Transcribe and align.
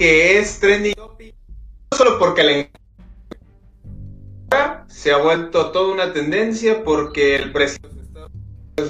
Que 0.00 0.38
es 0.38 0.58
trending 0.58 0.94
no 0.96 1.14
solo 1.94 2.18
porque 2.18 2.42
le 2.42 2.70
se 4.88 5.12
ha 5.12 5.18
vuelto 5.18 5.72
toda 5.72 5.92
una 5.92 6.14
tendencia 6.14 6.82
porque 6.82 7.36
el 7.36 7.52
presidente 7.52 8.00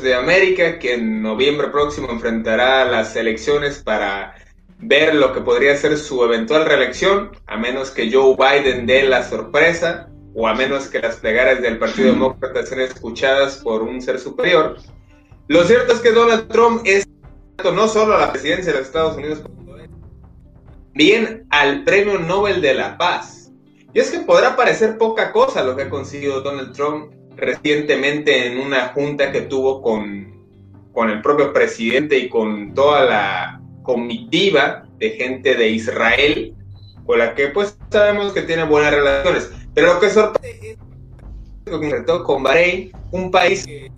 de 0.02 0.14
América, 0.14 0.78
que 0.78 0.94
en 0.94 1.20
noviembre 1.20 1.66
próximo 1.70 2.08
enfrentará 2.12 2.84
las 2.84 3.16
elecciones 3.16 3.82
para 3.82 4.36
ver 4.78 5.16
lo 5.16 5.32
que 5.32 5.40
podría 5.40 5.76
ser 5.76 5.98
su 5.98 6.22
eventual 6.22 6.64
reelección, 6.64 7.32
a 7.48 7.56
menos 7.56 7.90
que 7.90 8.12
Joe 8.12 8.36
Biden 8.36 8.86
dé 8.86 9.02
la 9.02 9.28
sorpresa 9.28 10.08
o 10.32 10.46
a 10.46 10.54
menos 10.54 10.86
que 10.86 11.00
las 11.00 11.16
plegarias 11.16 11.60
del 11.60 11.80
Partido 11.80 12.12
Demócrata 12.12 12.64
sean 12.64 12.82
escuchadas 12.82 13.56
por 13.56 13.82
un 13.82 14.00
ser 14.00 14.20
superior. 14.20 14.76
Lo 15.48 15.64
cierto 15.64 15.92
es 15.92 15.98
que 15.98 16.12
Donald 16.12 16.46
Trump 16.46 16.82
es 16.84 17.04
no 17.64 17.88
solo 17.88 18.14
a 18.14 18.20
la 18.20 18.32
presidencia 18.32 18.72
de 18.72 18.78
los 18.78 18.86
Estados 18.86 19.16
Unidos, 19.16 19.42
bien 20.94 21.46
al 21.50 21.84
Premio 21.84 22.18
Nobel 22.18 22.60
de 22.60 22.74
la 22.74 22.98
Paz. 22.98 23.52
Y 23.92 24.00
es 24.00 24.10
que 24.10 24.20
podrá 24.20 24.56
parecer 24.56 24.98
poca 24.98 25.32
cosa 25.32 25.64
lo 25.64 25.76
que 25.76 25.84
ha 25.84 25.90
conseguido 25.90 26.40
Donald 26.42 26.72
Trump 26.72 27.12
recientemente 27.36 28.46
en 28.46 28.60
una 28.60 28.88
junta 28.88 29.32
que 29.32 29.42
tuvo 29.42 29.82
con, 29.82 30.32
con 30.92 31.10
el 31.10 31.22
propio 31.22 31.52
presidente 31.52 32.18
y 32.18 32.28
con 32.28 32.74
toda 32.74 33.04
la 33.04 33.60
comitiva 33.82 34.84
de 34.98 35.10
gente 35.10 35.56
de 35.56 35.68
Israel, 35.70 36.54
con 37.06 37.18
la 37.18 37.34
que 37.34 37.48
pues 37.48 37.76
sabemos 37.90 38.32
que 38.32 38.42
tiene 38.42 38.64
buenas 38.64 38.92
relaciones. 38.94 39.50
Pero 39.74 39.94
lo 39.94 40.00
que 40.00 40.10
sorprende 40.10 40.78
es 41.64 42.22
con 42.24 42.42
Bahrein, 42.42 42.92
un 43.10 43.30
país 43.30 43.66
que 43.66 43.89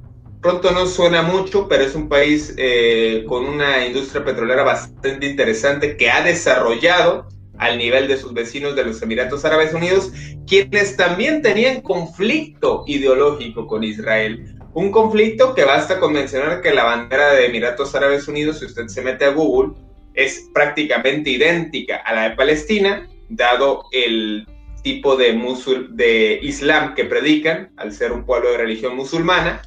pronto 0.43 0.73
no 0.73 0.87
suena 0.87 1.23
mucho, 1.23 1.69
pero 1.69 1.85
es 1.85 1.95
un 1.95 2.09
país 2.09 2.53
eh, 2.59 3.25
con 3.29 3.47
una 3.47 3.87
industria 3.87 4.25
petrolera 4.25 4.65
bastante 4.65 5.27
interesante 5.27 5.97
que 5.97 6.11
ha 6.11 6.23
desarrollado 6.23 7.29
al 7.59 7.79
nivel 7.79 8.09
de 8.09 8.17
sus 8.17 8.35
vecinos 8.35 8.75
de 8.75 8.85
los 8.85 9.01
Emiratos 9.03 9.45
Árabes 9.45 9.73
Unidos, 9.73 10.11
quienes 10.49 10.97
también 10.97 11.43
tenían 11.43 11.81
conflicto 11.81 12.83
ideológico 12.89 13.69
con 13.69 13.85
Israel. 13.85 14.57
Un 14.75 14.91
conflicto 14.91 15.55
que 15.55 15.65
basta 15.65 16.01
con 16.01 16.13
mencionar 16.13 16.61
que 16.61 16.75
la 16.75 16.85
bandera 16.85 17.35
de 17.35 17.47
Emiratos 17.47 17.95
Árabes 17.95 18.27
Unidos, 18.27 18.59
si 18.59 18.65
usted 18.67 18.89
se 18.89 19.01
mete 19.01 19.27
a 19.27 19.31
Google, 19.31 19.75
es 20.15 20.51
prácticamente 20.53 21.31
idéntica 21.31 21.99
a 21.99 22.15
la 22.15 22.31
de 22.31 22.37
Palestina, 22.37 23.09
dado 23.29 23.85
el 23.93 24.45
tipo 24.83 25.15
de, 25.15 25.35
musul 25.35 25.97
de 25.97 26.41
islam 26.43 26.95
que 26.95 27.05
predican, 27.05 27.71
al 27.77 27.93
ser 27.93 28.11
un 28.11 28.25
pueblo 28.25 28.51
de 28.51 28.59
religión 28.59 28.97
musulmana, 28.97 29.63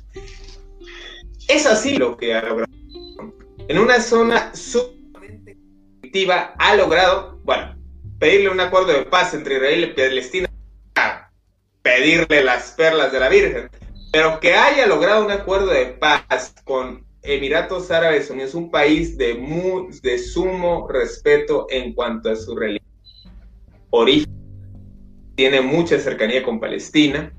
es 1.47 1.65
así 1.65 1.97
lo 1.97 2.17
que 2.17 2.33
ha 2.33 2.41
logrado. 2.41 2.71
En 3.67 3.79
una 3.79 3.99
zona 3.99 4.53
sumamente 4.53 5.57
conflictiva 5.91 6.53
ha 6.57 6.75
logrado, 6.75 7.39
bueno, 7.43 7.75
pedirle 8.19 8.49
un 8.49 8.59
acuerdo 8.59 8.93
de 8.93 9.05
paz 9.05 9.33
entre 9.33 9.55
Israel 9.55 9.83
y 9.83 9.93
Palestina, 9.93 10.49
pedirle 11.81 12.43
las 12.43 12.71
perlas 12.71 13.11
de 13.11 13.19
la 13.19 13.29
Virgen, 13.29 13.69
pero 14.11 14.39
que 14.39 14.53
haya 14.53 14.87
logrado 14.87 15.25
un 15.25 15.31
acuerdo 15.31 15.67
de 15.67 15.85
paz 15.87 16.55
con 16.63 17.05
Emiratos 17.21 17.89
Árabes 17.91 18.29
Unidos, 18.29 18.53
un 18.53 18.69
país 18.69 19.17
de, 19.17 19.35
de 20.01 20.19
sumo 20.19 20.87
respeto 20.87 21.67
en 21.69 21.93
cuanto 21.93 22.29
a 22.29 22.35
su 22.35 22.55
religión. 22.55 22.85
Origen 23.89 24.31
tiene 25.35 25.61
mucha 25.61 25.99
cercanía 25.99 26.43
con 26.43 26.59
Palestina, 26.59 27.33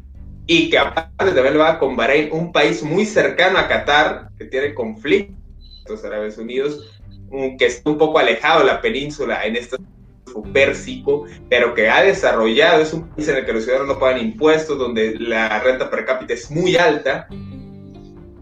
y 0.46 0.70
que 0.70 0.78
aparte 0.78 1.32
de 1.32 1.50
va 1.56 1.78
con 1.78 1.96
Bahrein, 1.96 2.28
un 2.32 2.52
país 2.52 2.82
muy 2.82 3.04
cercano 3.04 3.58
a 3.58 3.68
Qatar, 3.68 4.30
que 4.38 4.44
tiene 4.44 4.74
conflictos 4.74 6.04
Árabes 6.04 6.38
Unidos, 6.38 6.96
que 7.58 7.66
está 7.66 7.90
un 7.90 7.98
poco 7.98 8.18
alejado 8.18 8.60
de 8.60 8.66
la 8.66 8.80
península 8.80 9.44
en 9.44 9.56
este 9.56 9.76
pérsico, 10.52 11.24
pero 11.48 11.74
que 11.74 11.88
ha 11.88 12.02
desarrollado, 12.02 12.82
es 12.82 12.92
un 12.92 13.08
país 13.08 13.28
en 13.28 13.36
el 13.36 13.46
que 13.46 13.52
los 13.52 13.64
ciudadanos 13.64 13.94
no 13.94 14.00
pagan 14.00 14.20
impuestos, 14.20 14.78
donde 14.78 15.18
la 15.18 15.58
renta 15.60 15.90
per 15.90 16.04
cápita 16.04 16.34
es 16.34 16.50
muy 16.50 16.76
alta, 16.76 17.26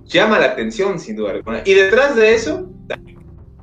llama 0.04 0.38
la 0.38 0.46
atención 0.46 0.98
sin 0.98 1.16
duda 1.16 1.32
alguna. 1.32 1.62
Y 1.64 1.74
detrás 1.74 2.16
de 2.16 2.34
eso 2.34 2.68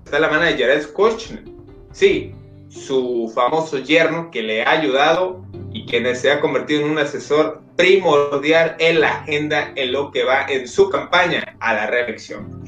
está 0.03 0.19
la 0.19 0.29
mano 0.29 0.45
de 0.45 0.53
Jared 0.53 0.85
Kushner. 0.93 1.43
Sí, 1.91 2.33
su 2.69 3.31
famoso 3.35 3.79
yerno 3.79 4.31
que 4.31 4.41
le 4.41 4.63
ha 4.63 4.71
ayudado 4.71 5.45
y 5.73 5.85
que 5.85 6.15
se 6.15 6.31
ha 6.31 6.39
convertido 6.39 6.81
en 6.81 6.91
un 6.91 6.99
asesor 6.99 7.61
primordial 7.81 8.75
en 8.77 9.01
la 9.01 9.21
agenda 9.21 9.71
en 9.75 9.91
lo 9.91 10.11
que 10.11 10.23
va 10.23 10.45
en 10.47 10.67
su 10.67 10.87
campaña 10.91 11.57
a 11.59 11.73
la 11.73 11.87
reelección. 11.87 12.63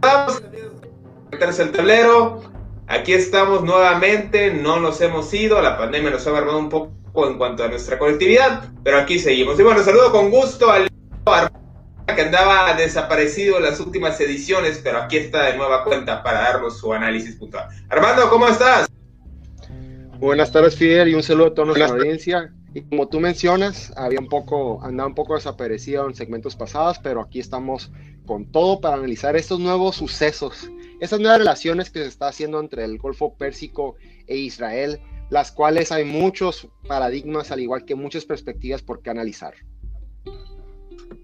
Vamos 0.00 0.40
a 0.40 1.32
meterse 1.32 1.62
el 1.64 1.72
tablero. 1.72 2.40
Aquí 2.86 3.14
estamos 3.14 3.64
nuevamente, 3.64 4.52
no 4.52 4.78
nos 4.78 5.00
hemos 5.00 5.34
ido, 5.34 5.60
la 5.60 5.76
pandemia 5.76 6.10
nos 6.10 6.24
ha 6.26 6.30
alarmado 6.30 6.58
un 6.58 6.68
poco 6.68 7.28
en 7.28 7.36
cuanto 7.36 7.64
a 7.64 7.68
nuestra 7.68 7.98
colectividad, 7.98 8.70
pero 8.84 8.98
aquí 8.98 9.18
seguimos. 9.18 9.58
Y 9.58 9.64
bueno, 9.64 9.82
saludo 9.82 10.12
con 10.12 10.30
gusto 10.30 10.70
al 10.70 10.88
que 12.14 12.22
andaba 12.22 12.74
desaparecido 12.74 13.56
en 13.56 13.64
las 13.64 13.80
últimas 13.80 14.20
ediciones, 14.20 14.80
pero 14.84 14.98
aquí 14.98 15.16
está 15.16 15.46
de 15.46 15.56
nueva 15.56 15.82
cuenta 15.82 16.22
para 16.22 16.42
darnos 16.42 16.78
su 16.78 16.92
análisis 16.92 17.34
puntual. 17.34 17.66
Armando, 17.88 18.30
¿cómo 18.30 18.46
estás? 18.46 18.86
Buenas 20.20 20.52
tardes, 20.52 20.76
Fidel, 20.76 21.08
y 21.08 21.14
un 21.14 21.24
saludo 21.24 21.48
a 21.48 21.54
toda 21.54 21.66
nuestra 21.66 21.88
audiencia. 21.88 22.52
Y 22.74 22.82
como 22.82 23.06
tú 23.06 23.20
mencionas, 23.20 23.92
había 23.96 24.18
un 24.18 24.28
poco, 24.28 24.82
andaba 24.82 25.06
un 25.06 25.14
poco 25.14 25.36
desaparecido 25.36 26.08
en 26.08 26.14
segmentos 26.16 26.56
pasados, 26.56 26.98
pero 26.98 27.20
aquí 27.20 27.38
estamos 27.38 27.92
con 28.26 28.50
todo 28.50 28.80
para 28.80 28.96
analizar 28.96 29.36
estos 29.36 29.60
nuevos 29.60 29.94
sucesos, 29.94 30.68
esas 30.98 31.20
nuevas 31.20 31.38
relaciones 31.38 31.90
que 31.90 32.00
se 32.00 32.08
está 32.08 32.26
haciendo 32.26 32.58
entre 32.58 32.82
el 32.82 32.98
Golfo 32.98 33.36
Pérsico 33.36 33.94
e 34.26 34.36
Israel, 34.38 35.00
las 35.30 35.52
cuales 35.52 35.92
hay 35.92 36.04
muchos 36.04 36.66
paradigmas, 36.88 37.52
al 37.52 37.60
igual 37.60 37.84
que 37.84 37.94
muchas 37.94 38.24
perspectivas 38.24 38.82
por 38.82 39.02
qué 39.02 39.10
analizar. 39.10 39.54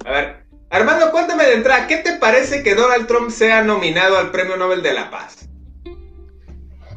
A 0.05 0.11
ver, 0.13 0.47
Armando, 0.71 1.11
cuéntame 1.11 1.47
de 1.47 1.55
entrada, 1.55 1.89
¿qué 1.89 1.97
te 1.97 2.13
parece 2.19 2.63
que 2.63 2.77
Donald 2.77 3.09
Trump 3.09 3.29
sea 3.31 3.65
nominado 3.65 4.19
al 4.19 4.31
Premio 4.31 4.57
Nobel 4.57 4.83
de 4.83 4.93
la 4.93 5.11
Paz? 5.11 5.49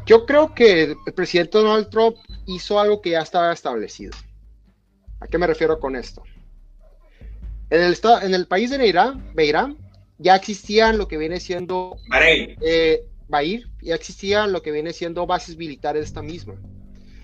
Yo 0.05 0.27
creo 0.27 0.53
que 0.53 0.95
el 1.05 1.13
presidente 1.15 1.57
Donald 1.57 1.89
Trump 1.89 2.17
hizo 2.45 2.79
algo 2.79 3.01
que 3.01 3.11
ya 3.11 3.21
estaba 3.21 3.51
establecido. 3.51 4.11
¿A 5.23 5.27
qué 5.27 5.37
me 5.37 5.47
refiero 5.47 5.79
con 5.79 5.95
esto? 5.95 6.21
En 7.69 7.81
el, 7.81 7.97
en 8.23 8.33
el 8.33 8.45
país 8.45 8.69
de 8.69 8.77
Beirán, 9.33 9.77
ya 10.17 10.35
existían 10.35 10.97
lo 10.97 11.07
que 11.07 11.17
viene 11.17 11.39
siendo... 11.39 11.95
Eh, 12.19 13.07
ya 13.81 13.95
existían 13.95 14.51
lo 14.51 14.61
que 14.61 14.71
viene 14.71 14.91
siendo 14.91 15.25
bases 15.25 15.55
militares 15.55 16.01
de 16.01 16.05
esta 16.07 16.21
misma. 16.21 16.55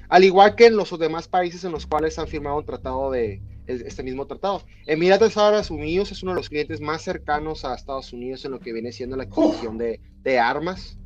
Al 0.08 0.24
igual 0.24 0.56
que 0.56 0.68
en 0.68 0.78
los 0.78 0.98
demás 0.98 1.28
países 1.28 1.66
en 1.66 1.74
los 1.74 1.86
cuales 1.86 2.18
han 2.18 2.28
firmado 2.28 2.58
un 2.58 2.66
tratado 2.66 3.12
de 3.12 3.42
este 3.68 4.02
mismo 4.02 4.26
tratado. 4.26 4.64
Emiratos 4.88 5.36
Árabes 5.36 5.70
Unidos 5.70 6.12
es 6.14 6.24
uno 6.24 6.32
de 6.32 6.38
los 6.38 6.50
clientes 6.50 6.80
más 6.80 7.02
cercanos 7.04 7.66
a 7.66 7.76
Estados 7.76 8.14
Unidos 8.14 8.44
en 8.46 8.52
lo 8.52 8.60
que 8.60 8.72
viene 8.72 8.94
siendo 8.94 9.18
la 9.18 9.24
adquisición 9.24 9.78
de, 9.78 10.00
de 10.24 10.40
armas. 10.40 10.98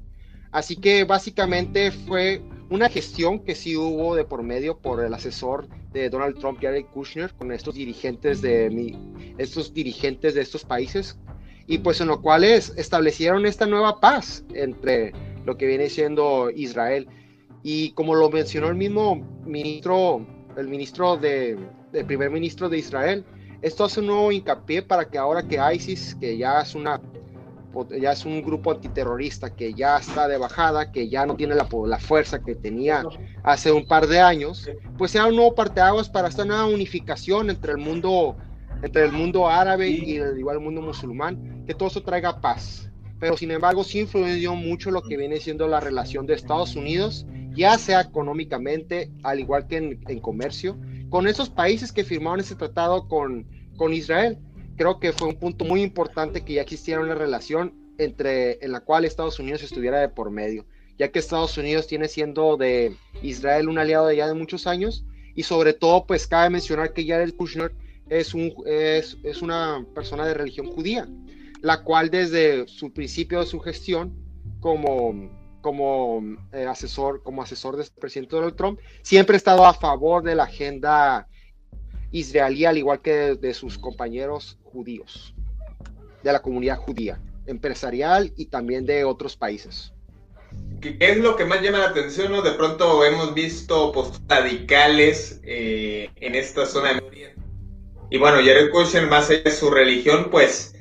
Así 0.52 0.76
que 0.76 1.04
básicamente 1.06 1.92
fue 1.92 2.42
una 2.70 2.88
gestión 2.88 3.44
que 3.44 3.56
sí 3.56 3.76
hubo 3.76 4.16
de 4.16 4.24
por 4.24 4.44
medio 4.44 4.78
por 4.78 5.04
el 5.04 5.14
asesor 5.14 5.68
de 5.94 6.10
Donald 6.10 6.38
Trump 6.40 6.58
y 6.62 6.66
Jared 6.66 6.86
Kushner 6.88 7.34
con 7.36 7.52
estos 7.52 7.76
dirigentes 7.76 8.42
de 8.42 8.98
estos 9.38 9.74
dirigentes 9.74 10.34
de 10.34 10.42
estos 10.42 10.66
países. 10.66 11.18
Y 11.68 11.78
pues 11.78 12.02
en 12.02 12.08
lo 12.08 12.22
cual 12.22 12.44
establecieron 12.44 13.46
esta 13.46 13.66
nueva 13.66 14.00
paz 14.00 14.44
entre 14.54 15.14
lo 15.46 15.56
que 15.56 15.68
viene 15.68 15.90
siendo 15.90 16.50
Israel. 16.50 17.08
Y 17.64 17.92
como 17.92 18.16
lo 18.16 18.30
mencionó 18.30 18.68
el 18.68 18.76
mismo 18.76 19.16
ministro 19.46 20.26
el 20.58 20.68
ministro 20.68 21.18
de 21.18 21.58
el 21.94 22.06
primer 22.06 22.30
ministro 22.30 22.70
de 22.70 22.78
Israel 22.78 23.26
esto 23.64 23.86
hace 23.86 24.02
un 24.02 24.08
nuevo 24.08 24.32
hincapié 24.32 24.82
para 24.82 25.10
que 25.10 25.18
ahora 25.18 25.48
que 25.48 25.58
ISIS 25.74 26.16
que 26.20 26.38
ya 26.38 26.62
es 26.62 26.76
una 26.76 27.02
ya 28.00 28.12
es 28.12 28.26
un 28.26 28.42
grupo 28.42 28.72
antiterrorista 28.72 29.56
que 29.56 29.74
ya 29.74 29.98
está 29.98 30.28
de 30.28 30.38
bajada, 30.38 30.92
que 30.92 31.10
ya 31.10 31.26
no 31.26 31.36
tiene 31.36 31.56
la, 31.56 31.68
la 31.88 32.00
fuerza 32.00 32.44
que 32.44 32.56
tenía 32.56 33.04
hace 33.44 33.72
un 33.72 33.88
par 33.88 34.08
de 34.08 34.20
años, 34.20 34.70
pues 34.98 35.12
sea 35.12 35.26
un 35.26 35.36
nuevo 35.36 35.56
parteaguas 35.56 36.10
para 36.10 36.28
esta 36.28 36.46
nueva 36.46 36.66
unificación 36.66 37.50
entre 37.50 37.72
el 37.72 37.78
mundo, 37.80 38.38
entre 38.82 39.06
el 39.06 39.12
mundo 39.12 39.48
árabe 39.48 39.90
y 39.90 40.18
el 40.18 40.38
igual 40.38 40.60
mundo 40.60 40.82
musulmán, 40.82 41.64
que 41.66 41.74
todo 41.74 41.90
eso 41.90 42.04
traiga 42.04 42.40
paz. 42.42 42.90
Pero 43.20 43.38
sin 43.38 43.52
embargo 43.52 43.84
sí 43.84 44.02
influyó 44.02 44.54
mucho 44.56 44.92
lo 44.92 45.02
que 45.02 45.18
viene 45.18 45.38
siendo 45.38 45.68
la 45.68 45.80
relación 45.80 46.26
de 46.26 46.34
Estados 46.34 46.76
Unidos, 46.76 47.26
ya 47.56 47.78
sea 47.78 48.02
económicamente, 48.02 49.12
al 49.24 49.40
igual 49.40 49.68
que 49.68 49.78
en, 49.78 50.00
en 50.08 50.20
comercio, 50.20 50.78
con 51.10 51.28
esos 51.28 51.50
países 51.50 51.92
que 51.92 52.04
firmaron 52.04 52.40
ese 52.40 52.56
tratado 52.56 53.08
con, 53.08 53.48
con 53.78 53.94
Israel 53.94 54.38
creo 54.76 55.00
que 55.00 55.14
fue 55.14 55.28
un 55.28 55.36
punto 55.36 55.66
muy 55.66 55.82
importante 55.82 56.44
que 56.44 56.54
ya 56.54 56.62
existiera 56.62 57.02
una 57.02 57.16
relación 57.16 57.74
entre 57.98 58.64
en 58.64 58.72
la 58.72 58.82
cual 58.82 59.06
Estados 59.06 59.40
Unidos 59.40 59.64
estuviera 59.64 60.00
de 60.00 60.10
por 60.10 60.32
medio, 60.32 60.66
ya 60.98 61.12
que 61.12 61.20
Estados 61.20 61.58
Unidos 61.58 61.88
tiene 61.88 62.08
siendo 62.08 62.58
de 62.58 62.96
Israel 63.22 63.70
un 63.70 63.78
aliado 63.78 64.08
de 64.08 64.18
ya 64.18 64.28
de 64.28 64.34
muchos 64.34 64.68
años 64.68 65.06
y 65.36 65.44
sobre 65.44 65.74
todo 65.74 66.06
pues 66.06 66.28
cabe 66.28 66.50
mencionar 66.50 66.94
que 66.94 67.06
Jared 67.06 67.36
Kushner 67.36 67.74
es, 68.10 68.34
un, 68.34 68.54
es, 68.66 69.18
es 69.24 69.42
una 69.42 69.86
persona 69.96 70.26
de 70.26 70.34
religión 70.34 70.68
judía, 70.68 71.08
la 71.62 71.84
cual 71.84 72.10
desde 72.10 72.68
su 72.68 72.92
principio 72.92 73.40
de 73.40 73.46
su 73.46 73.60
gestión 73.60 74.14
como 74.60 75.42
como 75.62 76.22
eh, 76.52 76.66
asesor 76.66 77.24
como 77.24 77.42
asesor 77.42 77.78
del 77.78 77.88
presidente 77.98 78.36
Donald 78.36 78.58
Trump 78.58 78.80
siempre 79.02 79.36
ha 79.36 79.38
estado 79.38 79.66
a 79.66 79.74
favor 79.74 80.22
de 80.22 80.36
la 80.36 80.44
agenda 80.44 81.30
israelí, 82.14 82.64
al 82.64 82.78
igual 82.78 83.02
que 83.02 83.36
de, 83.36 83.54
sus 83.54 83.78
compañeros 83.78 84.58
judíos, 84.64 85.34
de 86.24 86.32
la 86.32 86.42
comunidad 86.42 86.78
judía, 86.78 87.20
empresarial 87.48 88.32
y 88.38 88.46
también 88.46 88.86
de 88.86 89.04
otros 89.04 89.36
países. 89.36 89.92
¿Qué 90.80 90.96
es 91.00 91.18
lo 91.18 91.36
que 91.36 91.46
más 91.46 91.62
llama 91.62 91.80
la 91.80 91.90
atención? 91.90 92.32
¿no? 92.32 92.42
De 92.42 92.52
pronto 92.52 93.04
hemos 93.04 93.34
visto 93.34 93.92
posturas 93.92 94.44
radicales 94.44 95.42
eh, 95.44 96.10
en 96.18 96.36
esta 96.36 96.66
zona 96.66 96.94
de 96.94 97.00
Oriente. 97.00 97.42
Y 98.12 98.20
bueno, 98.20 98.38
Jared 98.38 98.70
Kushner, 98.70 99.08
más 99.08 99.32
allá 99.32 99.42
de 99.42 99.52
su 99.52 99.72
religión, 99.72 100.28
pues 100.30 100.76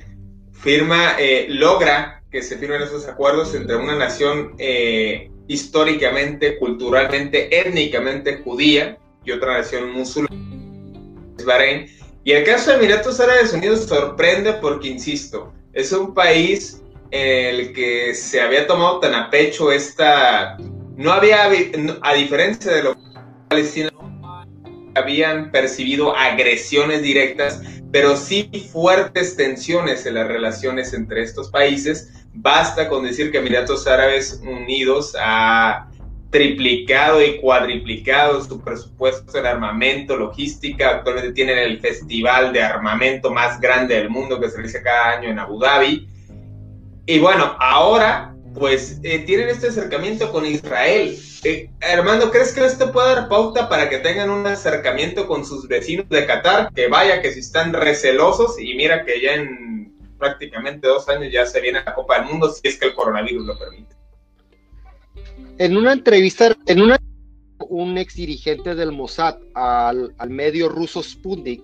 firma, 0.51 1.15
eh, 1.19 1.47
logra 1.49 2.21
que 2.31 2.43
se 2.43 2.57
firmen 2.57 2.83
esos 2.83 3.07
acuerdos 3.07 3.55
entre 3.55 3.75
una 3.75 3.95
nación 3.95 4.53
eh, 4.59 5.31
históricamente, 5.47 6.57
culturalmente, 6.57 7.59
étnicamente 7.59 8.37
judía 8.43 8.99
y 9.25 9.31
otra 9.31 9.57
nación 9.57 9.91
musulmana 9.91 10.52
Bahrein. 11.45 11.87
Y 12.23 12.31
el 12.31 12.43
caso 12.43 12.71
de 12.71 12.77
Emiratos 12.77 13.19
Árabes 13.19 13.53
Unidos 13.53 13.85
sorprende 13.85 14.53
porque, 14.53 14.87
insisto, 14.87 15.53
es 15.73 15.91
un 15.91 16.13
país 16.13 16.81
el 17.11 17.73
que 17.73 18.13
se 18.15 18.41
había 18.41 18.65
tomado 18.65 18.99
tan 18.99 19.13
a 19.13 19.29
pecho 19.29 19.71
esta... 19.71 20.57
No 20.95 21.11
había, 21.11 21.49
a 22.01 22.13
diferencia 22.13 22.71
de 22.71 22.83
los 22.83 22.95
palestinos, 23.49 23.91
habían 24.95 25.51
percibido 25.51 26.15
agresiones 26.15 27.01
directas, 27.01 27.61
pero 27.91 28.15
sí 28.15 28.49
fuertes 28.71 29.35
tensiones 29.35 30.05
en 30.05 30.15
las 30.15 30.27
relaciones 30.27 30.93
entre 30.93 31.23
estos 31.23 31.49
países. 31.49 32.11
Basta 32.33 32.89
con 32.89 33.03
decir 33.03 33.31
que 33.31 33.39
Emiratos 33.39 33.87
Árabes 33.87 34.39
Unidos 34.43 35.15
ha 35.19 35.89
triplicado 36.33 37.23
y 37.23 37.37
cuadriplicado 37.37 38.43
su 38.43 38.59
presupuesto 38.59 39.37
en 39.37 39.45
armamento, 39.45 40.17
logística. 40.17 40.89
Actualmente 40.89 41.31
tienen 41.31 41.59
el 41.59 41.79
festival 41.79 42.51
de 42.51 42.63
armamento 42.63 43.29
más 43.29 43.61
grande 43.61 43.95
del 43.95 44.09
mundo 44.09 44.39
que 44.39 44.49
se 44.49 44.57
realiza 44.57 44.81
cada 44.81 45.11
año 45.11 45.29
en 45.29 45.37
Abu 45.37 45.59
Dhabi. 45.59 46.09
Y 47.05 47.19
bueno, 47.19 47.55
ahora 47.59 48.35
pues 48.55 48.99
eh, 49.03 49.19
tienen 49.19 49.49
este 49.49 49.67
acercamiento 49.67 50.31
con 50.31 50.43
Israel. 50.47 51.15
Eh, 51.43 51.69
Armando, 51.81 52.31
¿crees 52.31 52.51
que 52.51 52.65
esto 52.65 52.91
puede 52.91 53.13
dar 53.13 53.29
pauta 53.29 53.69
para 53.69 53.87
que 53.87 53.99
tengan 53.99 54.31
un 54.31 54.47
acercamiento 54.47 55.27
con 55.27 55.45
sus 55.45 55.67
vecinos 55.67 56.09
de 56.09 56.25
Qatar? 56.25 56.73
Que 56.73 56.87
vaya, 56.87 57.21
que 57.21 57.31
si 57.31 57.41
están 57.41 57.73
recelosos 57.73 58.59
y 58.59 58.73
mira 58.73 59.05
que 59.05 59.21
ya 59.21 59.35
en 59.35 59.93
prácticamente 60.17 60.87
dos 60.87 61.07
años 61.09 61.31
ya 61.31 61.45
se 61.45 61.61
viene 61.61 61.83
la 61.85 61.93
Copa 61.93 62.17
del 62.17 62.29
Mundo 62.29 62.49
si 62.49 62.67
es 62.67 62.79
que 62.79 62.87
el 62.87 62.95
coronavirus 62.95 63.45
lo 63.45 63.59
permite. 63.59 63.92
En 65.59 65.77
una 65.77 65.93
entrevista, 65.93 66.55
en 66.65 66.81
una 66.81 66.97
un 67.69 67.97
ex 67.97 68.15
dirigente 68.15 68.75
del 68.75 68.91
Mossad 68.91 69.37
al, 69.53 70.13
medio 70.29 70.67
ruso 70.67 71.03
Sputnik, 71.03 71.63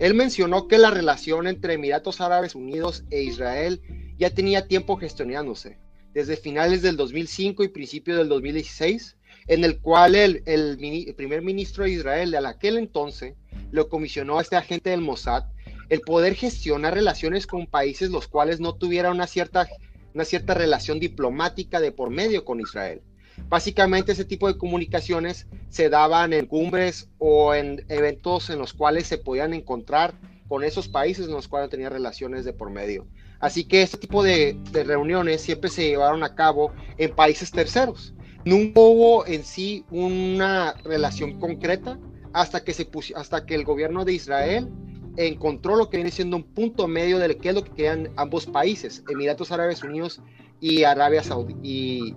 él 0.00 0.14
mencionó 0.14 0.68
que 0.68 0.76
la 0.76 0.90
relación 0.90 1.46
entre 1.46 1.74
Emiratos 1.74 2.20
Árabes 2.20 2.54
Unidos 2.54 3.04
e 3.10 3.22
Israel 3.22 3.80
ya 4.18 4.30
tenía 4.30 4.66
tiempo 4.66 4.96
gestionándose, 4.96 5.78
desde 6.14 6.36
finales 6.36 6.82
del 6.82 6.96
2005 6.96 7.62
y 7.62 7.68
principios 7.68 8.18
del 8.18 8.28
2016, 8.28 9.16
en 9.46 9.64
el 9.64 9.78
cual 9.80 10.16
el, 10.16 10.42
el, 10.46 11.14
primer 11.16 11.42
ministro 11.42 11.84
de 11.84 11.92
Israel 11.92 12.32
de 12.32 12.38
aquel 12.38 12.76
entonces 12.76 13.34
lo 13.70 13.88
comisionó 13.88 14.38
a 14.38 14.42
este 14.42 14.56
agente 14.56 14.90
del 14.90 15.00
Mossad 15.00 15.44
el 15.88 16.00
poder 16.00 16.34
gestionar 16.34 16.94
relaciones 16.94 17.46
con 17.46 17.66
países 17.66 18.10
los 18.10 18.28
cuales 18.28 18.60
no 18.60 18.74
tuvieran 18.74 19.12
una 19.12 19.26
cierta, 19.26 19.66
una 20.12 20.24
cierta 20.24 20.52
relación 20.54 21.00
diplomática 21.00 21.80
de 21.80 21.92
por 21.92 22.10
medio 22.10 22.44
con 22.44 22.60
Israel. 22.60 23.00
Básicamente 23.48 24.12
ese 24.12 24.24
tipo 24.24 24.48
de 24.48 24.58
comunicaciones 24.58 25.46
se 25.68 25.88
daban 25.88 26.32
en 26.32 26.46
cumbres 26.46 27.08
o 27.18 27.54
en 27.54 27.84
eventos 27.88 28.50
en 28.50 28.58
los 28.58 28.72
cuales 28.72 29.06
se 29.06 29.18
podían 29.18 29.54
encontrar 29.54 30.14
con 30.48 30.64
esos 30.64 30.88
países 30.88 31.26
en 31.26 31.32
los 31.32 31.48
cuales 31.48 31.70
tenían 31.70 31.92
relaciones 31.92 32.44
de 32.44 32.52
por 32.52 32.70
medio. 32.70 33.06
Así 33.40 33.64
que 33.64 33.82
este 33.82 33.98
tipo 33.98 34.22
de, 34.22 34.58
reuniones 34.72 35.42
siempre 35.42 35.70
se 35.70 35.86
llevaron 35.86 36.24
a 36.24 36.34
cabo 36.34 36.72
en 36.96 37.14
países 37.14 37.50
terceros. 37.50 38.14
Nunca 38.44 38.80
hubo 38.80 39.26
en 39.26 39.44
sí 39.44 39.84
una 39.90 40.74
relación 40.84 41.38
concreta 41.38 41.98
hasta 42.32 42.64
que, 42.64 42.72
se 42.72 42.88
hasta 43.14 43.46
que 43.46 43.54
el 43.54 43.64
gobierno 43.64 44.04
de 44.04 44.14
Israel 44.14 44.68
encontró 45.16 45.76
lo 45.76 45.90
que 45.90 45.98
viene 45.98 46.10
siendo 46.10 46.36
un 46.36 46.44
punto 46.44 46.86
medio 46.86 47.18
de 47.18 47.36
qué 47.36 47.50
es 47.50 47.54
lo 47.54 47.64
que 47.64 47.72
querían 47.72 48.10
ambos 48.16 48.46
países, 48.46 49.02
Emiratos 49.08 49.50
Árabes 49.50 49.82
Unidos 49.82 50.20
y 50.60 50.84
Arabia 50.84 51.22
Saudí 51.22 51.56
y, 51.62 52.14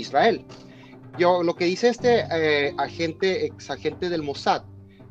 Israel. 0.00 0.44
Yo, 1.18 1.42
lo 1.42 1.54
que 1.54 1.64
dice 1.64 1.88
este 1.88 2.24
eh, 2.30 2.74
agente, 2.78 3.46
ex 3.46 3.70
agente 3.70 4.08
del 4.08 4.22
Mossad, 4.22 4.62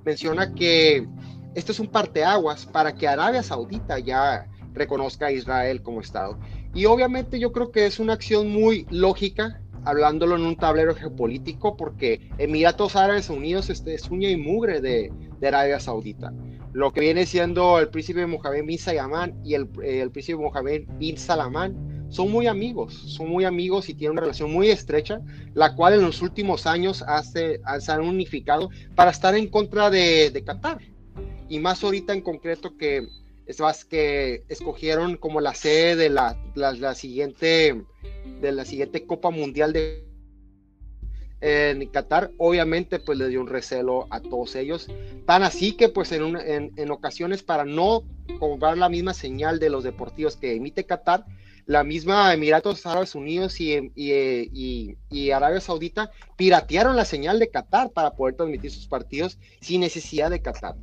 menciona 0.06 0.54
que 0.54 1.08
esto 1.56 1.72
es 1.72 1.80
un 1.80 1.88
parteaguas 1.88 2.66
para 2.66 2.94
que 2.94 3.08
Arabia 3.08 3.44
Saudita 3.44 4.00
ya 4.00 4.48
reconozca 4.74 5.28
a 5.28 5.32
Israel 5.32 5.82
como 5.82 6.02
Estado. 6.02 6.40
Y 6.74 6.86
obviamente 6.86 7.40
yo 7.40 7.52
creo 7.52 7.72
que 7.72 7.86
es 7.86 8.00
una 8.00 8.14
acción 8.14 8.50
muy 8.50 8.86
lógica, 8.90 9.62
hablándolo 9.84 10.36
en 10.36 10.44
un 10.44 10.56
tablero 10.56 10.96
geopolítico, 10.96 11.76
porque 11.76 12.30
Emiratos 12.38 12.96
Árabes 12.96 13.30
Unidos 13.30 13.70
este, 13.70 13.96
es 13.96 14.10
uña 14.10 14.30
y 14.30 14.38
mugre 14.38 14.80
de, 14.80 15.12
de 15.40 15.48
Arabia 15.48 15.80
Saudita. 15.80 16.32
Lo 16.72 16.94
que 16.94 17.02
viene 17.02 17.26
siendo 17.26 17.80
el 17.80 17.90
príncipe 17.90 18.26
Mohammed 18.28 18.66
bin 18.66 18.78
Salman 18.78 19.34
y 19.44 19.56
el, 19.56 19.68
el 19.84 20.12
príncipe 20.12 20.38
Mohammed 20.38 20.84
bin 21.00 21.18
Salamán 21.18 21.89
son 22.10 22.32
muy 22.32 22.48
amigos, 22.48 22.94
son 22.94 23.30
muy 23.30 23.46
amigos 23.46 23.88
y 23.90 23.94
tienen 23.94 24.14
una 24.14 24.22
relación 24.22 24.52
muy 24.52 24.70
estrecha, 24.70 25.22
la 25.54 25.76
cual 25.76 25.94
en 25.94 26.02
los 26.02 26.22
últimos 26.22 26.66
años 26.66 27.04
hace, 27.08 27.62
se 27.80 27.92
han 27.92 28.02
unificado 28.02 28.70
para 28.96 29.12
estar 29.12 29.36
en 29.36 29.48
contra 29.48 29.90
de, 29.90 30.32
de 30.32 30.44
Qatar. 30.44 30.80
Y 31.48 31.60
más 31.60 31.84
ahorita 31.84 32.14
en 32.14 32.22
concreto 32.22 32.78
que, 32.78 33.08
es 33.46 33.60
más, 33.60 33.86
que 33.86 34.44
escogieron 34.50 35.18
como 35.18 35.42
la 35.42 35.54
sede 35.54 35.96
de 35.96 36.10
la, 36.10 36.38
la, 36.56 36.96
siguiente, 36.96 37.84
de 38.42 38.52
la 38.52 38.66
siguiente 38.66 39.06
Copa 39.06 39.30
Mundial 39.30 39.74
de 39.74 40.10
en 41.42 41.86
Qatar, 41.88 42.32
obviamente 42.38 43.00
pues 43.00 43.18
le 43.18 43.30
dio 43.30 43.40
un 43.40 43.48
recelo 43.48 44.08
a 44.10 44.20
todos 44.20 44.56
ellos, 44.56 44.88
tan 45.26 45.42
así 45.44 45.72
que 45.72 45.88
pues 45.88 46.12
en, 46.12 46.36
en, 46.36 46.74
en 46.76 46.92
ocasiones 46.92 47.44
para 47.44 47.64
no 47.64 48.04
cobrar 48.40 48.78
la 48.78 48.90
misma 48.90 49.14
señal 49.14 49.58
de 49.58 49.70
los 49.70 49.86
deportivos 49.86 50.36
que 50.36 50.56
emite 50.56 50.84
Qatar, 50.84 51.26
la 51.70 51.84
misma 51.84 52.34
Emiratos 52.34 52.84
Árabes 52.88 53.14
Unidos 53.14 53.62
y, 53.62 53.92
y, 53.96 55.32
Arabia 55.32 55.62
Saudita 55.62 56.10
piratearon 56.36 56.96
la 56.96 57.06
señal 57.06 57.38
de 57.38 57.52
Qatar 57.52 57.92
para 57.92 58.16
poder 58.16 58.36
transmitir 58.36 58.72
sus 58.72 58.88
partidos 58.88 59.38
sin 59.62 59.82
necesidad 59.82 60.32
de 60.32 60.42
Qatar. 60.42 60.74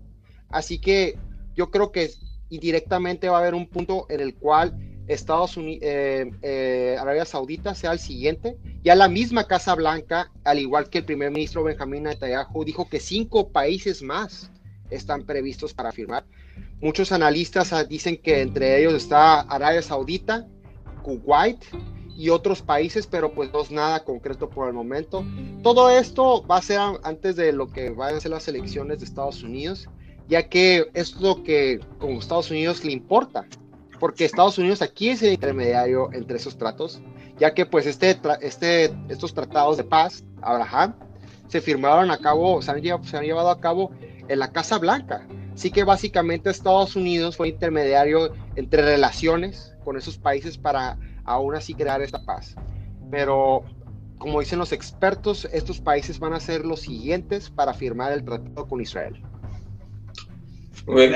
Así 0.49 0.79
que 0.79 1.19
yo 1.57 1.73
creo 1.73 1.91
que 1.91 2.11
indirectamente 2.51 3.29
va 3.29 3.39
a 3.39 3.41
haber 3.41 3.55
un 3.55 3.67
punto 3.67 4.07
en 4.11 4.21
el 4.21 4.37
cual 4.37 4.79
Estados 5.09 5.57
Unidos, 5.57 5.83
eh, 5.83 6.31
eh, 6.43 6.97
Arabia 7.01 7.25
Saudita 7.25 7.75
sea 7.75 7.91
el 7.91 7.99
siguiente. 7.99 8.57
Ya 8.85 8.95
la 8.95 9.09
misma 9.09 9.49
Casa 9.49 9.75
Blanca, 9.75 10.31
al 10.45 10.61
igual 10.61 10.89
que 10.89 10.99
el 10.99 11.05
primer 11.05 11.33
ministro 11.33 11.65
Benjamín 11.65 12.05
Netanyahu, 12.05 12.65
dijo 12.65 12.89
que 12.89 13.01
cinco 13.01 13.49
países 13.49 14.03
más 14.03 14.53
están 14.91 15.25
previstos 15.25 15.75
para 15.75 15.91
firmar. 15.91 16.25
Muchos 16.81 17.11
analistas 17.11 17.73
ah, 17.73 17.83
dicen 17.83 18.19
que 18.19 18.41
entre 18.41 18.79
ellos 18.79 18.95
está 18.95 19.41
Arabia 19.41 19.83
Saudita, 19.83 20.47
Kuwait 21.07 21.65
y 22.17 22.31
otros 22.31 22.63
países, 22.63 23.07
pero 23.07 23.33
pues 23.33 23.53
no 23.53 23.63
es 23.63 23.71
nada 23.71 24.03
concreto 24.03 24.51
por 24.51 24.67
el 24.67 24.75
momento. 24.75 25.25
Todo 25.63 25.89
esto 25.89 26.45
va 26.47 26.57
a 26.57 26.63
ser 26.63 26.81
antes 27.05 27.37
de 27.37 27.53
lo 27.53 27.69
que 27.69 27.91
van 27.91 28.17
a 28.17 28.21
ser 28.21 28.33
las 28.33 28.49
elecciones 28.49 28.99
de 28.99 29.05
Estados 29.05 29.45
Unidos, 29.45 29.89
ya 30.29 30.49
que 30.49 30.91
es 30.95 31.15
lo 31.21 31.45
que 31.45 31.79
como 31.99 32.19
Estados 32.19 32.51
Unidos 32.51 32.85
le 32.85 32.93
importa 32.93 33.47
porque 33.99 34.25
Estados 34.25 34.59
Unidos 34.59 34.83
aquí 34.83 35.11
es 35.11 35.23
el 35.23 35.33
intermediario 35.33 36.11
entre 36.13 36.37
esos 36.37 36.57
tratos, 36.57 37.01
ya 37.39 37.55
que 37.55 37.67
pues 37.67 37.87
este, 37.87 38.19
este, 38.41 38.93
estos 39.09 39.35
tratados 39.35 39.77
de 39.77 39.85
paz, 39.85 40.25
Abraham, 40.43 40.95
se 41.49 41.61
firmaron 41.61 42.11
a 42.11 42.19
cabo, 42.19 42.61
se 42.63 42.71
han, 42.71 42.83
se 42.83 43.17
han 43.17 43.25
llevado 43.25 43.51
a 43.51 43.61
cabo 43.61 43.93
en 44.29 44.39
la 44.39 44.51
Casa 44.51 44.79
Blanca. 44.79 45.27
Así 45.55 45.71
que 45.71 45.85
básicamente 45.85 46.51
Estados 46.51 46.97
Unidos 46.97 47.37
fue 47.37 47.49
intermediario 47.49 48.33
entre 48.57 48.83
relaciones 48.83 49.76
con 49.87 49.97
esos 49.97 50.19
países 50.19 50.59
para 50.59 50.99
aún 51.25 51.55
así 51.55 51.73
crear 51.73 52.03
esta 52.03 52.25
paz. 52.27 52.57
Pero 53.09 53.63
como 54.19 54.41
dicen 54.41 54.59
los 54.59 54.73
expertos, 54.73 55.49
estos 55.53 55.81
países 55.81 56.19
van 56.19 56.33
a 56.33 56.41
ser 56.41 56.65
los 56.65 56.81
siguientes 56.81 57.51
para 57.51 57.73
firmar 57.73 58.13
el 58.13 58.25
tratado 58.25 58.67
con 58.67 58.81
Israel. 58.81 59.23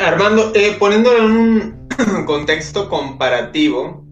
Armando, 0.01 0.53
eh, 0.55 0.77
poniéndolo 0.79 1.19
en 1.19 1.33
un 1.33 1.89
contexto 2.27 2.89
comparativo, 2.89 4.05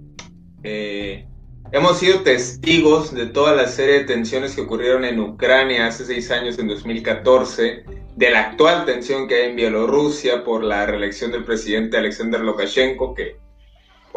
eh, 0.65 1.29
hemos 1.71 1.99
sido 1.99 2.23
testigos 2.23 3.15
de 3.15 3.27
toda 3.27 3.55
la 3.55 3.69
serie 3.69 4.01
de 4.01 4.05
tensiones 4.05 4.57
que 4.57 4.63
ocurrieron 4.63 5.05
en 5.05 5.21
Ucrania 5.21 5.87
hace 5.87 6.05
seis 6.05 6.33
años, 6.33 6.59
en 6.59 6.67
2014, 6.67 7.85
de 8.17 8.31
la 8.31 8.41
actual 8.41 8.85
tensión 8.85 9.29
que 9.29 9.37
hay 9.37 9.51
en 9.51 9.57
Bielorrusia 9.57 10.43
por 10.43 10.65
la 10.65 10.87
reelección 10.87 11.31
del 11.31 11.45
presidente 11.45 11.97
Alexander 11.97 12.41
Lukashenko, 12.41 13.15
que, 13.15 13.37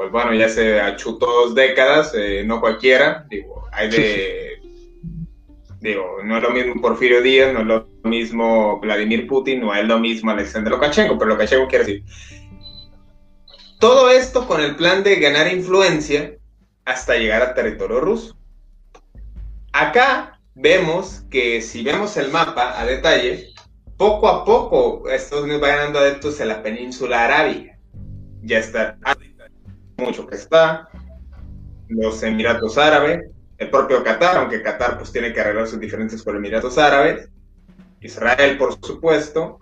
pues 0.01 0.11
bueno, 0.11 0.33
ya 0.33 0.49
se 0.49 0.81
achutó 0.81 1.27
dos 1.27 1.53
décadas, 1.53 2.11
eh, 2.15 2.43
no 2.43 2.59
cualquiera, 2.59 3.27
digo, 3.29 3.67
hay 3.71 3.87
de 3.87 4.59
Digo, 5.79 6.17
no 6.23 6.37
es 6.37 6.43
lo 6.43 6.49
mismo 6.49 6.81
Porfirio 6.81 7.21
Díaz, 7.21 7.53
no 7.53 7.59
es 7.59 7.67
lo 7.67 7.87
mismo 8.03 8.79
Vladimir 8.79 9.27
Putin, 9.27 9.61
no 9.61 9.75
es 9.75 9.85
lo 9.85 9.99
mismo 9.99 10.31
Alexander 10.31 10.73
Lukashenko, 10.73 11.19
pero 11.19 11.29
Lukashenko 11.29 11.67
quiere 11.67 11.85
decir. 11.85 12.03
Todo 13.79 14.09
esto 14.09 14.47
con 14.47 14.59
el 14.61 14.75
plan 14.75 15.03
de 15.03 15.17
ganar 15.17 15.53
influencia 15.53 16.35
hasta 16.83 17.17
llegar 17.17 17.43
a 17.43 17.53
territorio 17.53 17.99
ruso. 17.99 18.35
Acá 19.71 20.39
vemos 20.55 21.25
que 21.29 21.61
si 21.61 21.83
vemos 21.83 22.17
el 22.17 22.31
mapa 22.31 22.79
a 22.79 22.85
detalle, 22.87 23.53
poco 23.97 24.27
a 24.29 24.45
poco 24.45 25.07
Estados 25.11 25.43
Unidos 25.43 25.61
va 25.61 25.67
ganando 25.67 25.99
adeptos 25.99 26.39
en 26.39 26.47
la 26.47 26.63
península 26.63 27.25
arábiga. 27.25 27.77
Ya 28.41 28.57
está 28.57 28.97
mucho 30.01 30.27
que 30.27 30.35
está, 30.35 30.89
los 31.87 32.21
Emiratos 32.23 32.77
Árabes, 32.77 33.21
el 33.57 33.69
propio 33.69 34.03
Qatar, 34.03 34.37
aunque 34.37 34.61
Qatar 34.61 34.97
pues 34.97 35.11
tiene 35.11 35.33
que 35.33 35.41
arreglar 35.41 35.67
sus 35.67 35.79
diferencias 35.79 36.23
con 36.23 36.35
Emiratos 36.35 36.77
Árabes, 36.77 37.29
Israel 38.01 38.57
por 38.57 38.77
supuesto, 38.85 39.59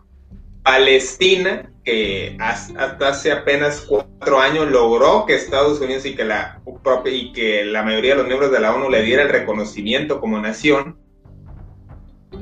Palestina, 0.64 1.72
que 1.84 2.38
hasta 2.40 3.10
hace 3.10 3.32
apenas 3.32 3.82
cuatro 3.82 4.40
años 4.40 4.70
logró 4.70 5.26
que 5.26 5.36
Estados 5.36 5.82
Unidos 5.82 6.06
y 6.06 6.16
que 6.16 6.26
la 6.26 6.62
y 7.06 7.34
que 7.34 7.66
la 7.66 7.84
mayoría 7.84 8.12
de 8.12 8.18
los 8.18 8.28
miembros 8.28 8.52
de 8.52 8.60
la 8.60 8.74
ONU 8.74 8.90
le 8.90 9.02
diera 9.02 9.24
el 9.24 9.30
reconocimiento 9.30 10.20
como 10.20 10.40
nación, 10.40 10.98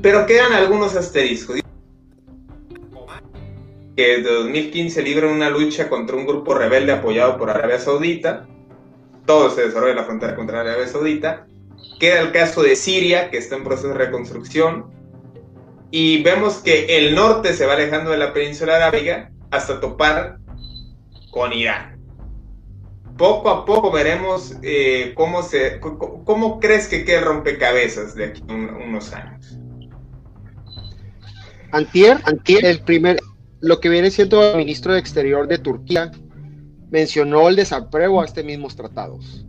pero 0.02 0.26
quedan 0.26 0.52
algunos 0.52 0.94
asteriscos. 0.94 1.60
Que 3.98 4.18
desde 4.18 4.32
2015 4.32 5.02
libra 5.02 5.26
una 5.26 5.50
lucha 5.50 5.88
contra 5.88 6.14
un 6.14 6.24
grupo 6.24 6.54
rebelde 6.54 6.92
apoyado 6.92 7.36
por 7.36 7.50
Arabia 7.50 7.80
Saudita, 7.80 8.46
todo 9.26 9.50
se 9.50 9.62
desarrolla 9.62 9.90
en 9.90 9.96
la 9.96 10.04
frontera 10.04 10.36
contra 10.36 10.60
Arabia 10.60 10.86
Saudita. 10.86 11.48
Queda 11.98 12.20
el 12.20 12.30
caso 12.30 12.62
de 12.62 12.76
Siria, 12.76 13.28
que 13.28 13.38
está 13.38 13.56
en 13.56 13.64
proceso 13.64 13.88
de 13.88 13.94
reconstrucción. 13.94 14.86
Y 15.90 16.22
vemos 16.22 16.58
que 16.58 16.96
el 16.96 17.16
norte 17.16 17.54
se 17.54 17.66
va 17.66 17.72
alejando 17.72 18.12
de 18.12 18.18
la 18.18 18.32
península 18.32 18.76
arábiga 18.76 19.32
hasta 19.50 19.80
topar 19.80 20.38
con 21.32 21.52
Irán. 21.52 22.00
Poco 23.16 23.50
a 23.50 23.64
poco 23.64 23.90
veremos 23.90 24.54
eh, 24.62 25.10
cómo 25.16 25.42
se. 25.42 25.80
¿Cómo 25.80 26.60
crees 26.60 26.86
que 26.86 27.04
quede 27.04 27.22
rompecabezas 27.22 28.14
de 28.14 28.26
aquí 28.26 28.44
unos 28.48 29.12
años? 29.12 29.58
Antier, 31.72 32.20
Antier, 32.24 32.64
el 32.64 32.80
primer, 32.82 33.18
lo 33.60 33.80
que 33.80 33.88
viene 33.88 34.10
siendo 34.10 34.42
el 34.42 34.56
ministro 34.56 34.92
de 34.92 35.00
Exterior 35.00 35.48
de 35.48 35.58
Turquía, 35.58 36.12
mencionó 36.90 37.48
el 37.48 37.56
desapruebo 37.56 38.20
a 38.20 38.24
estos 38.24 38.44
mismos 38.44 38.76
tratados. 38.76 39.44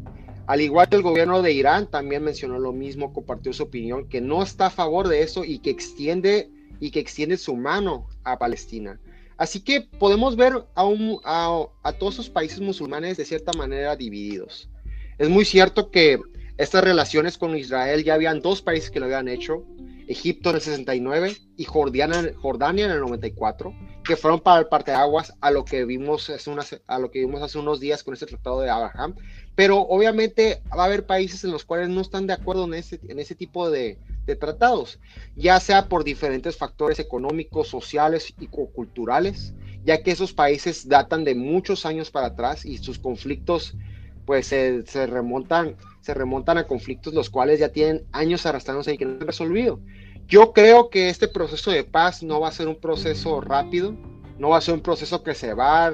Al 0.48 0.62
igual 0.62 0.90
que 0.90 0.96
el 0.96 1.04
gobierno 1.04 1.42
de 1.42 1.54
Irán 1.54 1.86
también 1.88 2.24
mencionó 2.24 2.58
lo 2.58 2.74
mismo, 2.74 3.14
compartió 3.14 3.54
su 3.54 3.64
opinión, 3.64 4.10
que 4.10 4.20
no 4.20 4.42
está 4.42 4.68
a 4.68 4.72
favor 4.72 5.08
de 5.08 5.22
eso 5.22 5.46
y 5.46 5.60
que 5.60 5.70
extiende, 5.70 6.50
y 6.80 6.90
que 6.90 7.00
extiende 7.00 7.38
su 7.38 7.56
mano 7.56 8.08
a 8.24 8.40
Palestina. 8.40 9.00
Así 9.38 9.62
que 9.62 9.82
podemos 9.82 10.36
ver 10.36 10.54
a, 10.76 10.90
a, 11.24 11.66
a 11.84 11.94
todos 11.94 12.16
esos 12.16 12.30
países 12.30 12.60
musulmanes 12.60 13.18
de 13.18 13.26
cierta 13.26 13.54
manera 13.54 13.96
divididos. 13.96 14.70
Es 15.20 15.30
muy 15.30 15.46
cierto 15.46 15.92
que 15.92 16.20
estas 16.58 16.84
relaciones 16.84 17.38
con 17.38 17.56
Israel 17.56 18.04
ya 18.04 18.16
habían 18.16 18.42
dos 18.42 18.62
países 18.62 18.90
que 18.90 19.00
lo 19.00 19.06
habían 19.06 19.28
hecho, 19.28 19.64
Egipto 20.10 20.50
en 20.50 20.56
el 20.56 20.62
69 20.62 21.38
y 21.56 21.66
Jordania, 21.66 22.34
Jordania 22.42 22.86
en 22.86 22.92
el 22.92 23.00
94, 23.00 23.76
que 24.04 24.16
fueron 24.16 24.40
para 24.40 24.60
el 24.60 24.68
parteaguas 24.68 25.36
a 25.40 25.52
lo 25.52 25.64
que 25.64 25.86
vimos 25.86 26.32
hace 26.32 26.82
a 26.88 26.98
lo 26.98 27.12
que 27.12 27.20
vimos 27.20 27.44
hace 27.44 27.60
unos 27.60 27.80
días 27.80 28.04
con 28.04 28.16
este 28.16 28.26
tratado 28.26 28.62
de 28.62 28.72
Abraham. 28.72 29.16
Pero 29.56 29.78
obviamente 29.82 30.64
va 30.76 30.84
a 30.84 30.86
haber 30.88 31.06
países 31.06 31.44
en 31.44 31.52
los 31.52 31.64
cuales 31.64 31.90
no 31.90 32.02
están 32.02 32.26
de 32.26 32.34
acuerdo 32.34 32.66
en 32.66 32.74
ese, 32.74 33.00
en 33.08 33.20
ese 33.20 33.36
tipo 33.36 33.70
de 33.70 34.00
tratados, 34.40 35.00
ya 35.36 35.60
sea 35.60 35.88
por 35.88 36.04
diferentes 36.04 36.56
factores 36.58 37.00
económicos, 37.00 37.68
sociales 37.68 38.34
y 38.40 38.48
culturales, 38.48 39.54
ya 39.84 40.04
que 40.04 40.12
esos 40.12 40.34
países 40.34 40.88
datan 40.88 41.24
de 41.24 41.36
muchos 41.36 41.86
años 41.86 42.12
para 42.12 42.28
atrás 42.28 42.66
y 42.66 42.78
sus 42.78 43.00
conflictos 43.00 43.76
pues 44.30 44.46
se, 44.46 44.84
remontan, 45.08 45.76
se 46.02 46.14
remontan 46.14 46.60
a 46.60 46.68
conflictos 46.68 47.16
los 47.16 47.32
cuales 47.32 47.60
ya 47.60 47.70
tienen 47.70 48.06
años 48.12 48.46
arrastrándose 48.46 48.94
y 48.94 48.98
que 49.00 49.06
no 49.06 49.14
han 49.14 49.26
resolvido. 49.26 49.80
Yo 50.28 50.54
creo 50.54 50.92
que 50.92 51.10
este 51.10 51.28
proceso 51.28 51.72
de 51.72 51.84
paz 51.84 52.22
no 52.22 52.40
va 52.40 52.50
a 52.50 52.52
ser 52.52 52.68
un 52.68 52.80
proceso 52.80 53.42
rápido, 53.42 53.96
no 54.38 54.50
va 54.50 54.58
a 54.58 54.62
ser 54.62 54.76
un 54.76 54.82
proceso 54.82 55.24
que 55.24 55.34
se 55.34 55.56
va, 55.56 55.92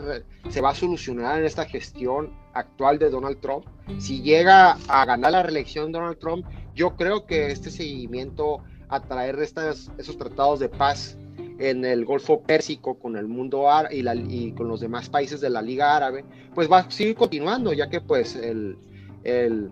se 0.50 0.60
va 0.60 0.72
a 0.72 0.76
solucionar 0.76 1.40
en 1.40 1.46
esta 1.46 1.64
gestión 1.64 2.34
actual 2.54 3.00
de 3.00 3.10
Donald 3.10 3.40
Trump. 3.40 3.68
Si 4.00 4.22
llega 4.22 4.78
a 4.90 5.06
ganar 5.06 5.32
la 5.32 5.44
reelección 5.44 5.94
Donald 5.94 6.20
Trump, 6.20 6.46
yo 6.74 6.98
creo 6.98 7.26
que 7.26 7.52
este 7.52 7.72
seguimiento 7.72 8.62
a 8.90 9.00
traer 9.00 9.40
estas, 9.40 9.90
esos 9.98 10.18
tratados 10.18 10.60
de 10.60 10.68
paz 10.68 11.18
en 11.60 11.86
el 11.86 12.06
Golfo 12.06 12.42
Pérsico 12.42 12.96
con 13.00 13.16
el 13.16 13.28
mundo 13.28 13.70
árabe 13.70 13.96
y, 14.28 14.52
con 14.52 14.68
los 14.68 14.80
demás 14.80 15.10
países 15.10 15.42
de 15.42 15.50
la 15.50 15.62
Liga 15.62 15.96
Árabe, 15.96 16.26
pues 16.54 16.70
va 16.72 16.80
a 16.80 16.92
seguir 16.92 17.16
continuando, 17.16 17.74
ya 17.74 17.90
que 17.90 18.02
pues 18.02 18.36
el, 18.36 18.78
el, 19.24 19.70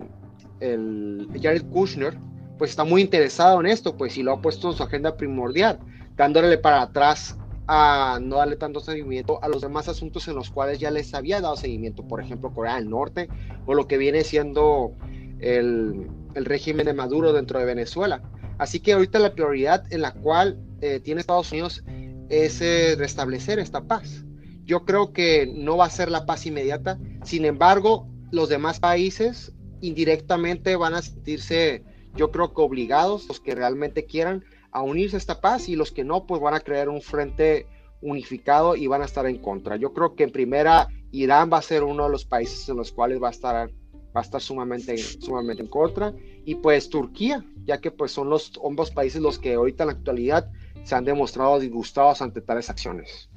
el 0.59 1.27
Jared 1.41 1.63
Kushner 1.69 2.17
pues 2.57 2.71
está 2.71 2.83
muy 2.83 3.01
interesado 3.01 3.59
en 3.59 3.65
esto, 3.65 3.97
pues 3.97 4.17
y 4.17 4.23
lo 4.23 4.33
ha 4.33 4.41
puesto 4.41 4.71
en 4.71 4.77
su 4.77 4.83
agenda 4.83 5.17
primordial, 5.17 5.79
dándole 6.15 6.57
para 6.57 6.83
atrás 6.83 7.37
a 7.67 8.19
no 8.21 8.37
darle 8.37 8.57
tanto 8.57 8.79
seguimiento 8.79 9.41
a 9.41 9.47
los 9.47 9.61
demás 9.61 9.87
asuntos 9.87 10.27
en 10.27 10.35
los 10.35 10.49
cuales 10.49 10.79
ya 10.79 10.91
les 10.91 11.13
había 11.13 11.41
dado 11.41 11.55
seguimiento, 11.55 12.07
por 12.07 12.21
ejemplo 12.21 12.53
Corea 12.53 12.75
del 12.75 12.89
Norte 12.89 13.29
o 13.65 13.73
lo 13.73 13.87
que 13.87 13.97
viene 13.97 14.23
siendo 14.23 14.93
el, 15.39 16.09
el 16.35 16.45
régimen 16.45 16.85
de 16.85 16.93
Maduro 16.93 17.33
dentro 17.33 17.59
de 17.59 17.65
Venezuela. 17.65 18.21
Así 18.57 18.79
que 18.79 18.93
ahorita 18.93 19.19
la 19.19 19.33
prioridad 19.33 19.91
en 19.91 20.01
la 20.01 20.13
cual 20.13 20.59
eh, 20.81 20.99
tiene 20.99 21.21
Estados 21.21 21.51
Unidos 21.51 21.83
es 22.29 22.61
eh, 22.61 22.95
restablecer 22.97 23.59
esta 23.59 23.81
paz. 23.81 24.23
Yo 24.65 24.85
creo 24.85 25.11
que 25.11 25.51
no 25.53 25.77
va 25.77 25.85
a 25.85 25.89
ser 25.89 26.09
la 26.09 26.25
paz 26.25 26.45
inmediata, 26.45 26.97
sin 27.23 27.45
embargo, 27.45 28.07
los 28.31 28.49
demás 28.49 28.79
países 28.79 29.53
indirectamente 29.81 30.75
van 30.75 30.93
a 30.93 31.01
sentirse 31.01 31.83
yo 32.15 32.31
creo 32.31 32.53
que 32.53 32.61
obligados, 32.61 33.27
los 33.27 33.39
que 33.39 33.55
realmente 33.55 34.05
quieran, 34.05 34.43
a 34.71 34.81
unirse 34.81 35.15
a 35.15 35.19
esta 35.19 35.41
paz 35.41 35.69
y 35.69 35.75
los 35.75 35.91
que 35.91 36.03
no, 36.03 36.25
pues 36.25 36.41
van 36.41 36.53
a 36.53 36.59
crear 36.59 36.89
un 36.89 37.01
frente 37.01 37.67
unificado 38.01 38.75
y 38.75 38.87
van 38.87 39.01
a 39.01 39.05
estar 39.05 39.25
en 39.25 39.37
contra. 39.37 39.77
Yo 39.77 39.93
creo 39.93 40.15
que 40.15 40.23
en 40.23 40.31
primera, 40.31 40.87
Irán 41.11 41.49
va 41.51 41.57
a 41.57 41.63
ser 41.63 41.83
uno 41.83 42.05
de 42.05 42.09
los 42.09 42.25
países 42.25 42.67
en 42.69 42.77
los 42.77 42.91
cuales 42.91 43.21
va 43.21 43.29
a 43.29 43.31
estar, 43.31 43.71
va 44.15 44.21
a 44.21 44.23
estar 44.23 44.41
sumamente, 44.41 44.97
sumamente 44.97 45.63
en 45.63 45.69
contra. 45.69 46.13
Y 46.45 46.55
pues 46.55 46.89
Turquía, 46.89 47.43
ya 47.65 47.79
que 47.79 47.91
pues 47.91 48.11
son 48.11 48.29
los 48.29 48.51
ambos 48.65 48.91
países 48.91 49.21
los 49.21 49.39
que 49.39 49.53
ahorita 49.53 49.83
en 49.83 49.87
la 49.87 49.93
actualidad 49.93 50.49
se 50.83 50.95
han 50.95 51.05
demostrado 51.05 51.59
disgustados 51.59 52.21
ante 52.21 52.41
tales 52.41 52.69
acciones. 52.69 53.29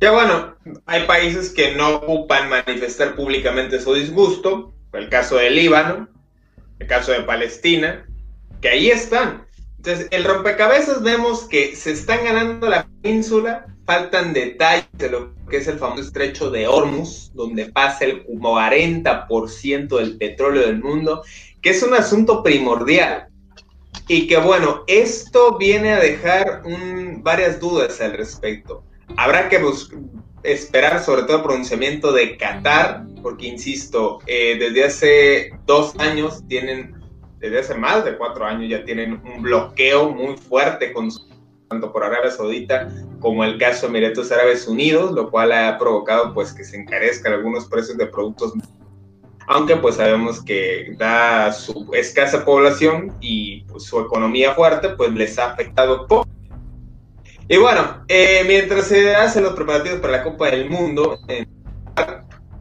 Ya 0.00 0.12
bueno, 0.12 0.54
hay 0.86 1.06
países 1.06 1.50
que 1.50 1.74
no 1.74 1.96
ocupan 1.96 2.48
manifestar 2.48 3.16
públicamente 3.16 3.80
su 3.80 3.94
disgusto, 3.94 4.72
el 4.92 5.08
caso 5.08 5.36
de 5.36 5.50
Líbano, 5.50 6.08
el 6.78 6.86
caso 6.86 7.12
de 7.12 7.22
Palestina, 7.22 8.06
que 8.60 8.68
ahí 8.68 8.90
están. 8.90 9.46
Entonces, 9.78 10.08
el 10.10 10.24
rompecabezas 10.24 11.02
vemos 11.02 11.44
que 11.44 11.74
se 11.74 11.92
están 11.92 12.24
ganando 12.24 12.68
la 12.68 12.88
península, 13.02 13.66
faltan 13.88 14.34
detalles 14.34 14.86
de 14.98 15.08
lo 15.08 15.34
que 15.48 15.56
es 15.56 15.66
el 15.66 15.78
famoso 15.78 16.02
estrecho 16.02 16.50
de 16.50 16.68
Hormuz, 16.68 17.32
donde 17.32 17.72
pasa 17.72 18.04
el 18.04 18.22
40% 18.26 19.96
del 19.96 20.18
petróleo 20.18 20.66
del 20.66 20.82
mundo, 20.82 21.22
que 21.62 21.70
es 21.70 21.82
un 21.82 21.94
asunto 21.94 22.42
primordial. 22.42 23.28
Y 24.06 24.26
que 24.26 24.36
bueno, 24.36 24.84
esto 24.88 25.56
viene 25.56 25.94
a 25.94 26.00
dejar 26.00 26.64
varias 27.22 27.58
dudas 27.60 27.98
al 28.02 28.12
respecto. 28.12 28.84
Habrá 29.16 29.48
que 29.48 29.58
esperar 30.42 31.02
sobre 31.02 31.22
todo 31.22 31.38
el 31.38 31.42
pronunciamiento 31.44 32.12
de 32.12 32.36
Qatar, 32.36 33.06
porque 33.22 33.46
insisto, 33.46 34.18
eh, 34.26 34.58
desde 34.58 34.84
hace 34.84 35.50
dos 35.64 35.98
años 35.98 36.46
tienen, 36.46 36.94
desde 37.38 37.60
hace 37.60 37.74
más 37.74 38.04
de 38.04 38.18
cuatro 38.18 38.44
años 38.44 38.68
ya 38.68 38.84
tienen 38.84 39.22
un 39.24 39.40
bloqueo 39.40 40.10
muy 40.10 40.36
fuerte 40.36 40.92
con 40.92 41.10
tanto 41.68 41.92
por 41.92 42.04
Arabia 42.04 42.30
Saudita 42.30 42.88
como 43.20 43.44
el 43.44 43.58
caso 43.58 43.82
de 43.82 43.98
Emiratos 43.98 44.32
Árabes 44.32 44.66
Unidos, 44.66 45.12
lo 45.12 45.30
cual 45.30 45.52
ha 45.52 45.78
provocado 45.78 46.32
pues 46.34 46.52
que 46.52 46.64
se 46.64 46.76
encarezcan 46.76 47.32
algunos 47.34 47.66
precios 47.66 47.98
de 47.98 48.06
productos 48.06 48.54
aunque 49.48 49.76
pues 49.76 49.96
sabemos 49.96 50.42
que 50.42 50.94
da 50.98 51.50
su 51.52 51.88
escasa 51.94 52.44
población 52.44 53.16
y 53.20 53.62
pues, 53.62 53.84
su 53.84 53.98
economía 53.98 54.54
fuerte, 54.54 54.90
pues 54.90 55.10
les 55.14 55.38
ha 55.38 55.52
afectado 55.52 56.06
poco. 56.06 56.28
Y 57.48 57.56
bueno, 57.56 58.04
eh, 58.08 58.44
mientras 58.46 58.88
se 58.88 59.16
hacen 59.16 59.44
los 59.44 59.54
preparativos 59.54 60.00
para 60.00 60.18
la 60.18 60.22
Copa 60.22 60.50
del 60.50 60.68
Mundo, 60.68 61.18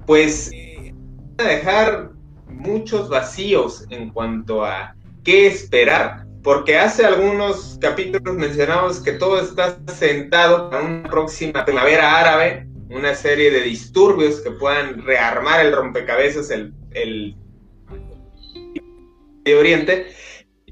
pues 0.06 0.50
a 1.38 1.44
dejar 1.44 2.12
muchos 2.48 3.10
vacíos 3.10 3.86
en 3.90 4.10
cuanto 4.10 4.64
a 4.64 4.96
qué 5.26 5.48
esperar, 5.48 6.26
porque 6.48 6.78
hace 6.78 7.06
algunos 7.06 7.78
capítulos 7.82 8.34
mencionamos 8.38 9.02
que 9.02 9.12
todo 9.12 9.42
está 9.42 9.78
sentado 9.94 10.70
para 10.70 10.82
una 10.82 11.10
próxima 11.10 11.66
primavera 11.66 12.18
árabe, 12.18 12.66
una 12.90 13.16
serie 13.16 13.52
de 13.52 13.64
disturbios 13.64 14.40
que 14.40 14.52
puedan 14.52 15.04
rearmar 15.04 15.66
el 15.66 15.74
rompecabezas, 15.74 16.50
el, 16.50 17.36
de 19.44 19.56
Oriente. 19.58 20.08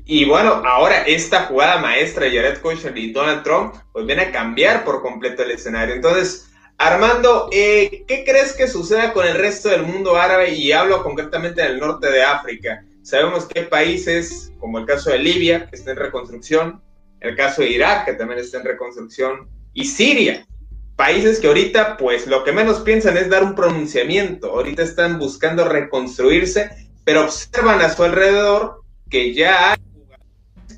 Y 0.05 0.23
bueno, 0.23 0.63
ahora 0.65 1.01
esta 1.01 1.41
jugada 1.47 1.81
maestra 1.81 2.23
de 2.23 2.37
Jared 2.37 2.61
Kushner 2.61 2.97
y 2.97 3.11
Donald 3.11 3.43
Trump, 3.43 3.75
pues 3.91 4.05
viene 4.05 4.21
a 4.21 4.31
cambiar 4.31 4.85
por 4.85 5.01
completo 5.01 5.43
el 5.43 5.51
escenario. 5.51 5.93
Entonces, 5.93 6.53
Armando, 6.77 7.49
eh, 7.51 8.05
¿qué 8.07 8.23
crees 8.23 8.53
que 8.53 8.69
suceda 8.69 9.11
con 9.11 9.27
el 9.27 9.37
resto 9.37 9.67
del 9.67 9.83
mundo 9.83 10.15
árabe? 10.15 10.53
Y 10.53 10.71
hablo 10.71 11.03
concretamente 11.03 11.61
del 11.63 11.79
norte 11.79 12.09
de 12.09 12.23
África. 12.23 12.85
Sabemos 13.05 13.45
que 13.45 13.59
hay 13.59 13.65
países, 13.67 14.51
como 14.59 14.79
el 14.79 14.87
caso 14.87 15.11
de 15.11 15.19
Libia, 15.19 15.67
que 15.67 15.75
está 15.75 15.91
en 15.91 15.97
reconstrucción, 15.97 16.81
el 17.19 17.35
caso 17.35 17.61
de 17.61 17.69
Irak, 17.69 18.05
que 18.05 18.13
también 18.13 18.39
está 18.39 18.57
en 18.57 18.65
reconstrucción, 18.65 19.47
y 19.73 19.85
Siria, 19.85 20.47
países 20.95 21.39
que 21.39 21.45
ahorita, 21.45 21.97
pues 21.97 22.25
lo 22.25 22.43
que 22.43 22.51
menos 22.51 22.79
piensan 22.79 23.15
es 23.17 23.29
dar 23.29 23.43
un 23.43 23.53
pronunciamiento. 23.53 24.49
Ahorita 24.49 24.81
están 24.81 25.19
buscando 25.19 25.69
reconstruirse, 25.69 26.71
pero 27.03 27.25
observan 27.25 27.79
a 27.81 27.93
su 27.93 28.03
alrededor 28.03 28.81
que 29.07 29.35
ya 29.35 29.73
hay 29.73 29.77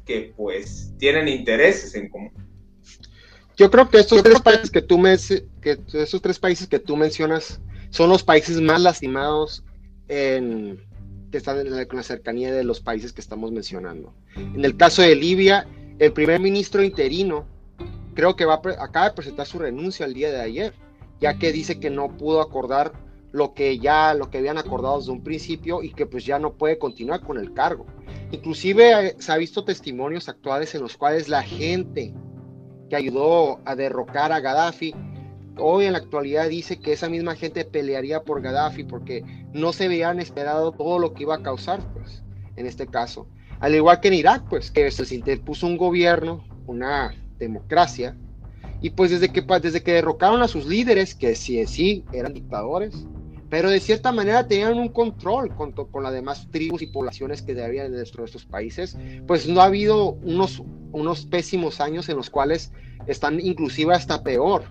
que 0.05 0.33
pues 0.35 0.91
tienen 0.97 1.29
intereses 1.29 1.95
en 1.95 2.09
común. 2.09 2.33
Yo 3.55 3.71
creo 3.71 3.89
que 3.89 3.99
estos 3.99 4.21
tres 4.21 4.41
países 4.41 4.69
que 4.69 4.81
tú 4.81 4.97
me, 4.97 5.15
que 5.61 5.79
esos 5.93 6.21
tres 6.21 6.39
países 6.39 6.67
que 6.67 6.79
tú 6.79 6.97
mencionas 6.97 7.61
son 7.89 8.09
los 8.09 8.21
países 8.21 8.59
más 8.59 8.81
lastimados 8.81 9.63
en, 10.09 10.86
que 11.31 11.37
están 11.37 11.59
en 11.59 11.75
la, 11.75 11.87
la 11.89 12.03
cercanía 12.03 12.53
de 12.53 12.63
los 12.63 12.79
países 12.79 13.13
que 13.13 13.21
estamos 13.21 13.51
mencionando. 13.51 14.13
En 14.35 14.63
el 14.63 14.77
caso 14.77 15.01
de 15.01 15.15
Libia, 15.15 15.67
el 15.99 16.13
primer 16.13 16.39
ministro 16.39 16.83
interino 16.83 17.45
creo 18.13 18.35
que 18.35 18.45
va 18.45 18.55
a, 18.55 18.83
acaba 18.83 19.09
de 19.09 19.15
presentar 19.15 19.45
su 19.45 19.59
renuncia 19.59 20.05
el 20.05 20.13
día 20.13 20.31
de 20.31 20.41
ayer, 20.41 20.73
ya 21.19 21.37
que 21.37 21.51
dice 21.51 21.79
que 21.79 21.89
no 21.89 22.17
pudo 22.17 22.41
acordar 22.41 22.93
lo 23.31 23.53
que 23.53 23.77
ya 23.77 24.13
lo 24.13 24.29
que 24.29 24.39
habían 24.39 24.57
acordado 24.57 24.97
desde 24.99 25.11
un 25.11 25.23
principio 25.23 25.83
y 25.83 25.91
que 25.93 26.05
pues 26.05 26.25
ya 26.25 26.39
no 26.39 26.53
puede 26.53 26.79
continuar 26.79 27.21
con 27.21 27.37
el 27.37 27.53
cargo. 27.53 27.85
Inclusive 28.31 29.07
eh, 29.07 29.15
se 29.19 29.31
ha 29.31 29.37
visto 29.37 29.63
testimonios 29.63 30.29
actuales 30.29 30.73
en 30.75 30.81
los 30.81 30.97
cuales 30.97 31.29
la 31.29 31.43
gente 31.43 32.13
que 32.89 32.95
ayudó 32.95 33.59
a 33.65 33.75
derrocar 33.75 34.31
a 34.31 34.39
Gaddafi 34.39 34.95
hoy 35.59 35.85
en 35.85 35.93
la 35.93 35.99
actualidad 35.99 36.49
dice 36.49 36.79
que 36.79 36.93
esa 36.93 37.09
misma 37.09 37.35
gente 37.35 37.65
pelearía 37.65 38.23
por 38.23 38.41
Gaddafi 38.41 38.83
porque 38.83 39.23
no 39.53 39.73
se 39.73 39.87
veían 39.87 40.19
esperado 40.19 40.71
todo 40.71 40.99
lo 40.99 41.13
que 41.13 41.23
iba 41.23 41.35
a 41.35 41.43
causar, 41.43 41.81
pues, 41.93 42.23
en 42.55 42.65
este 42.65 42.87
caso. 42.87 43.27
Al 43.59 43.75
igual 43.75 43.99
que 43.99 44.09
en 44.09 44.15
Irak, 44.15 44.43
pues, 44.49 44.71
que 44.71 44.89
se 44.91 45.15
interpuso 45.15 45.67
un 45.67 45.77
gobierno, 45.77 46.43
una 46.67 47.13
democracia. 47.37 48.15
Y 48.81 48.91
pues 48.91 49.09
desde 49.09 49.29
que, 49.29 49.41
desde 49.41 49.81
que 49.81 49.93
derrocaron 49.93 50.41
a 50.43 50.47
sus 50.47 50.67
líderes, 50.67 51.15
que 51.15 51.35
sí 51.35 51.65
sí 51.65 52.05
eran 52.13 52.33
dictadores, 52.33 53.07
pero 53.49 53.69
de 53.69 53.79
cierta 53.79 54.11
manera 54.11 54.47
tenían 54.47 54.77
un 54.77 54.89
control 54.89 55.55
con, 55.55 55.71
con 55.71 56.03
las 56.03 56.13
demás 56.13 56.47
tribus 56.51 56.81
y 56.81 56.87
poblaciones 56.87 57.41
que 57.41 57.59
había 57.63 57.89
dentro 57.89 58.23
de 58.23 58.25
estos 58.25 58.45
países, 58.45 58.97
pues 59.25 59.47
no 59.47 59.61
ha 59.61 59.65
habido 59.65 60.11
unos, 60.11 60.61
unos 60.91 61.25
pésimos 61.25 61.79
años 61.81 62.07
en 62.09 62.17
los 62.17 62.29
cuales 62.29 62.71
están 63.07 63.39
inclusive 63.39 63.93
hasta 63.93 64.21
peor 64.21 64.63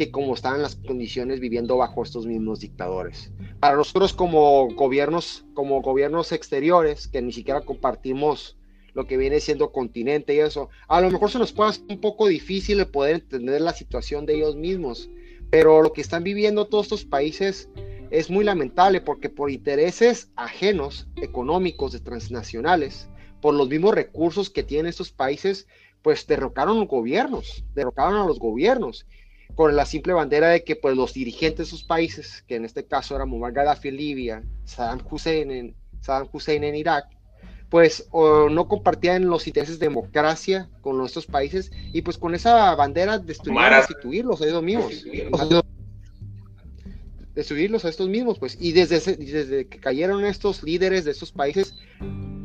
que 0.00 0.10
como 0.10 0.32
estaban 0.32 0.62
las 0.62 0.76
condiciones 0.76 1.40
viviendo 1.40 1.76
bajo 1.76 2.02
estos 2.02 2.24
mismos 2.24 2.60
dictadores. 2.60 3.30
Para 3.60 3.76
nosotros 3.76 4.14
como 4.14 4.68
gobiernos, 4.74 5.44
como 5.52 5.82
gobiernos 5.82 6.32
exteriores, 6.32 7.06
que 7.06 7.20
ni 7.20 7.32
siquiera 7.32 7.60
compartimos 7.60 8.56
lo 8.94 9.06
que 9.06 9.18
viene 9.18 9.40
siendo 9.40 9.72
continente 9.72 10.34
y 10.34 10.38
eso. 10.38 10.70
A 10.88 11.02
lo 11.02 11.10
mejor 11.10 11.30
se 11.30 11.38
nos 11.38 11.52
puede 11.52 11.68
hacer 11.68 11.84
un 11.90 12.00
poco 12.00 12.28
difícil 12.28 12.80
el 12.80 12.86
poder 12.86 13.16
entender 13.16 13.60
la 13.60 13.74
situación 13.74 14.24
de 14.24 14.36
ellos 14.36 14.56
mismos, 14.56 15.10
pero 15.50 15.82
lo 15.82 15.92
que 15.92 16.00
están 16.00 16.24
viviendo 16.24 16.66
todos 16.66 16.86
estos 16.86 17.04
países 17.04 17.68
es 18.10 18.30
muy 18.30 18.42
lamentable 18.42 19.02
porque 19.02 19.28
por 19.28 19.50
intereses 19.50 20.30
ajenos, 20.34 21.08
económicos, 21.16 21.92
de 21.92 22.00
transnacionales, 22.00 23.10
por 23.42 23.52
los 23.52 23.68
mismos 23.68 23.94
recursos 23.94 24.48
que 24.48 24.62
tienen 24.62 24.86
estos 24.86 25.12
países, 25.12 25.66
pues 26.00 26.26
derrocaron 26.26 26.78
los 26.78 26.88
gobiernos, 26.88 27.66
derrocaron 27.74 28.14
a 28.14 28.24
los 28.24 28.38
gobiernos 28.38 29.04
con 29.54 29.76
la 29.76 29.86
simple 29.86 30.12
bandera 30.12 30.48
de 30.48 30.64
que 30.64 30.76
pues 30.76 30.96
los 30.96 31.12
dirigentes 31.12 31.58
de 31.58 31.62
esos 31.64 31.84
países, 31.84 32.44
que 32.46 32.56
en 32.56 32.64
este 32.64 32.84
caso 32.84 33.14
eran 33.14 33.28
Muammar 33.28 33.52
Gaddafi 33.52 33.88
en 33.88 33.96
Libia, 33.96 34.42
Saddam 34.64 35.00
Hussein 35.10 35.50
en, 35.50 35.74
Saddam 36.00 36.28
Hussein 36.32 36.64
en 36.64 36.74
Irak, 36.74 37.06
pues 37.68 38.08
no 38.12 38.68
compartían 38.68 39.28
los 39.28 39.46
intereses 39.46 39.78
de 39.78 39.86
democracia 39.86 40.68
con 40.80 40.98
nuestros 40.98 41.26
países 41.26 41.70
y 41.92 42.02
pues 42.02 42.18
con 42.18 42.34
esa 42.34 42.74
bandera 42.74 43.18
destruyeron, 43.18 43.78
destituirlos 43.78 44.42
a 44.42 44.46
ellos 44.46 44.62
mismos. 44.62 45.04
Destruirlos 47.32 47.84
a 47.84 47.88
estos 47.88 48.08
mismos, 48.08 48.40
pues. 48.40 48.58
Y 48.60 48.72
desde, 48.72 48.98
desde 49.16 49.68
que 49.68 49.78
cayeron 49.78 50.24
estos 50.24 50.64
líderes 50.64 51.04
de 51.04 51.12
estos 51.12 51.30
países, 51.30 51.76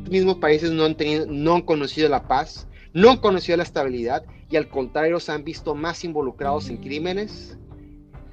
mismos 0.08 0.36
países 0.36 0.70
no 0.70 0.84
han, 0.84 0.96
tenido, 0.96 1.26
no 1.26 1.56
han 1.56 1.62
conocido 1.62 2.08
la 2.08 2.28
paz, 2.28 2.68
no 2.92 3.10
han 3.10 3.16
conocido 3.18 3.56
la 3.56 3.64
estabilidad 3.64 4.24
y 4.48 4.56
al 4.56 4.68
contrario 4.68 5.20
se 5.20 5.32
han 5.32 5.44
visto 5.44 5.74
más 5.74 6.04
involucrados 6.04 6.68
en 6.68 6.78
crímenes, 6.78 7.58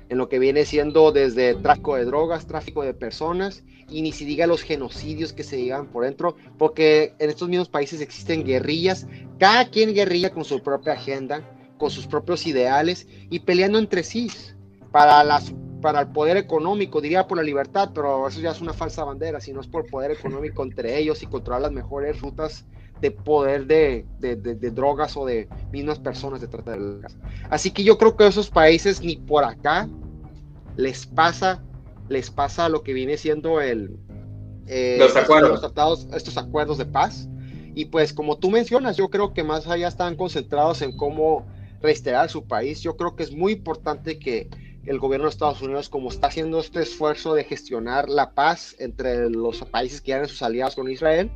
en 0.09 0.17
lo 0.17 0.29
que 0.29 0.39
viene 0.39 0.65
siendo 0.65 1.11
desde 1.11 1.55
tráfico 1.55 1.95
de 1.95 2.05
drogas, 2.05 2.45
tráfico 2.45 2.83
de 2.83 2.93
personas 2.93 3.63
y 3.89 4.01
ni 4.01 4.11
si 4.11 4.25
diga 4.25 4.47
los 4.47 4.61
genocidios 4.61 5.33
que 5.33 5.43
se 5.43 5.63
llevan 5.63 5.87
por 5.87 6.03
dentro, 6.03 6.35
porque 6.57 7.15
en 7.19 7.29
estos 7.29 7.49
mismos 7.49 7.69
países 7.69 8.01
existen 8.01 8.43
guerrillas, 8.43 9.07
cada 9.39 9.69
quien 9.69 9.93
guerrilla 9.93 10.31
con 10.31 10.45
su 10.45 10.61
propia 10.61 10.93
agenda, 10.93 11.41
con 11.77 11.89
sus 11.89 12.07
propios 12.07 12.45
ideales 12.45 13.07
y 13.29 13.39
peleando 13.39 13.79
entre 13.79 14.03
sí 14.03 14.29
para, 14.91 15.23
las, 15.23 15.53
para 15.81 16.01
el 16.01 16.07
poder 16.09 16.37
económico, 16.37 17.01
diría 17.01 17.27
por 17.27 17.37
la 17.37 17.43
libertad, 17.43 17.89
pero 17.93 18.27
eso 18.27 18.39
ya 18.39 18.51
es 18.51 18.61
una 18.61 18.73
falsa 18.73 19.03
bandera, 19.03 19.41
sino 19.41 19.61
es 19.61 19.67
por 19.67 19.87
poder 19.87 20.11
económico 20.11 20.63
entre 20.63 20.97
ellos 20.97 21.23
y 21.23 21.27
controlar 21.27 21.63
las 21.63 21.71
mejores 21.71 22.21
rutas 22.21 22.65
de 23.03 23.11
poder 23.11 23.67
de, 23.67 24.05
de, 24.19 24.37
de, 24.37 24.71
drogas 24.71 25.17
o 25.17 25.25
de 25.25 25.49
mismas 25.73 25.99
personas 25.99 26.39
de 26.39 26.47
trata 26.47 26.71
de 26.71 26.77
drogas. 26.77 27.17
Así 27.49 27.69
que 27.69 27.83
yo 27.83 27.97
creo 27.97 28.15
que 28.15 28.25
esos 28.25 28.49
países 28.49 29.01
ni 29.01 29.17
por 29.17 29.43
acá 29.43 29.89
les 30.77 31.05
pasa 31.05 31.61
les 32.07 32.31
pasa 32.31 32.69
lo 32.69 32.81
que 32.81 32.93
viene 32.93 33.17
siendo 33.17 33.59
el 33.59 33.99
eh, 34.67 34.95
los 34.97 35.17
acuerdos. 35.17 35.59
tratados, 35.59 36.07
estos 36.15 36.37
acuerdos 36.37 36.77
de 36.77 36.85
paz. 36.85 37.27
Y 37.75 37.85
pues 37.85 38.13
como 38.13 38.37
tú 38.37 38.49
mencionas, 38.49 38.95
yo 38.95 39.09
creo 39.09 39.33
que 39.33 39.43
más 39.43 39.67
allá 39.67 39.89
están 39.89 40.15
concentrados 40.15 40.81
en 40.81 40.95
cómo 40.95 41.45
restaurar 41.81 42.29
su 42.29 42.45
país. 42.45 42.81
Yo 42.81 42.95
creo 42.95 43.17
que 43.17 43.23
es 43.23 43.33
muy 43.33 43.51
importante 43.51 44.17
que 44.17 44.47
el 44.85 44.97
gobierno 44.97 45.25
de 45.25 45.31
Estados 45.31 45.61
Unidos, 45.61 45.89
como 45.89 46.07
está 46.07 46.27
haciendo 46.27 46.61
este 46.61 46.83
esfuerzo 46.83 47.33
de 47.33 47.43
gestionar 47.43 48.07
la 48.07 48.31
paz 48.31 48.77
entre 48.79 49.29
los 49.29 49.59
países 49.65 49.99
que 49.99 50.13
eran 50.13 50.29
sus 50.29 50.41
aliados 50.41 50.75
con 50.75 50.89
Israel, 50.89 51.29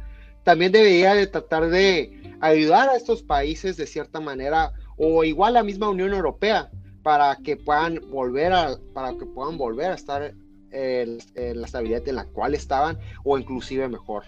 también 0.48 0.72
debería 0.72 1.14
de 1.14 1.28
tratar 1.28 1.68
de 1.68 2.38
ayudar 2.40 2.88
a 2.88 2.96
estos 2.96 3.22
países 3.22 3.76
de 3.76 3.86
cierta 3.86 4.22
manera, 4.22 4.72
o 4.96 5.26
igual 5.26 5.56
la 5.56 5.62
misma 5.62 5.90
Unión 5.90 6.14
Europea, 6.14 6.72
para 7.04 7.36
que 7.44 7.58
puedan 7.58 8.00
volver 8.10 8.54
a, 8.54 8.78
para 8.94 9.10
que 9.18 9.26
puedan 9.26 9.58
volver 9.58 9.92
a 9.92 9.96
estar 9.96 10.34
en, 10.72 11.18
la 11.36 11.66
estabilidad 11.66 12.08
en 12.08 12.16
la 12.16 12.24
cual 12.28 12.56
estaban 12.56 12.98
o 13.26 13.38
inclusive 13.38 13.90
mejor. 13.90 14.24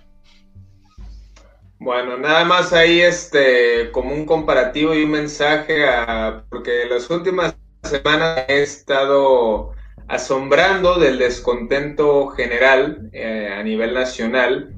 Bueno, 1.80 2.18
nada 2.18 2.44
más 2.44 2.74
ahí 2.74 3.00
este 3.00 3.90
como 3.94 4.14
un 4.14 4.26
comparativo 4.26 4.94
y 4.94 5.06
un 5.06 5.12
mensaje 5.12 5.88
a, 5.88 6.44
porque 6.50 6.84
las 6.90 7.10
últimas 7.10 7.56
semanas 7.84 8.44
he 8.50 8.62
estado 8.62 9.72
asombrando 10.10 11.00
del 11.00 11.18
descontento 11.18 12.28
general 12.32 13.10
eh, 13.14 13.56
a 13.58 13.64
nivel 13.64 13.94
nacional 13.94 14.76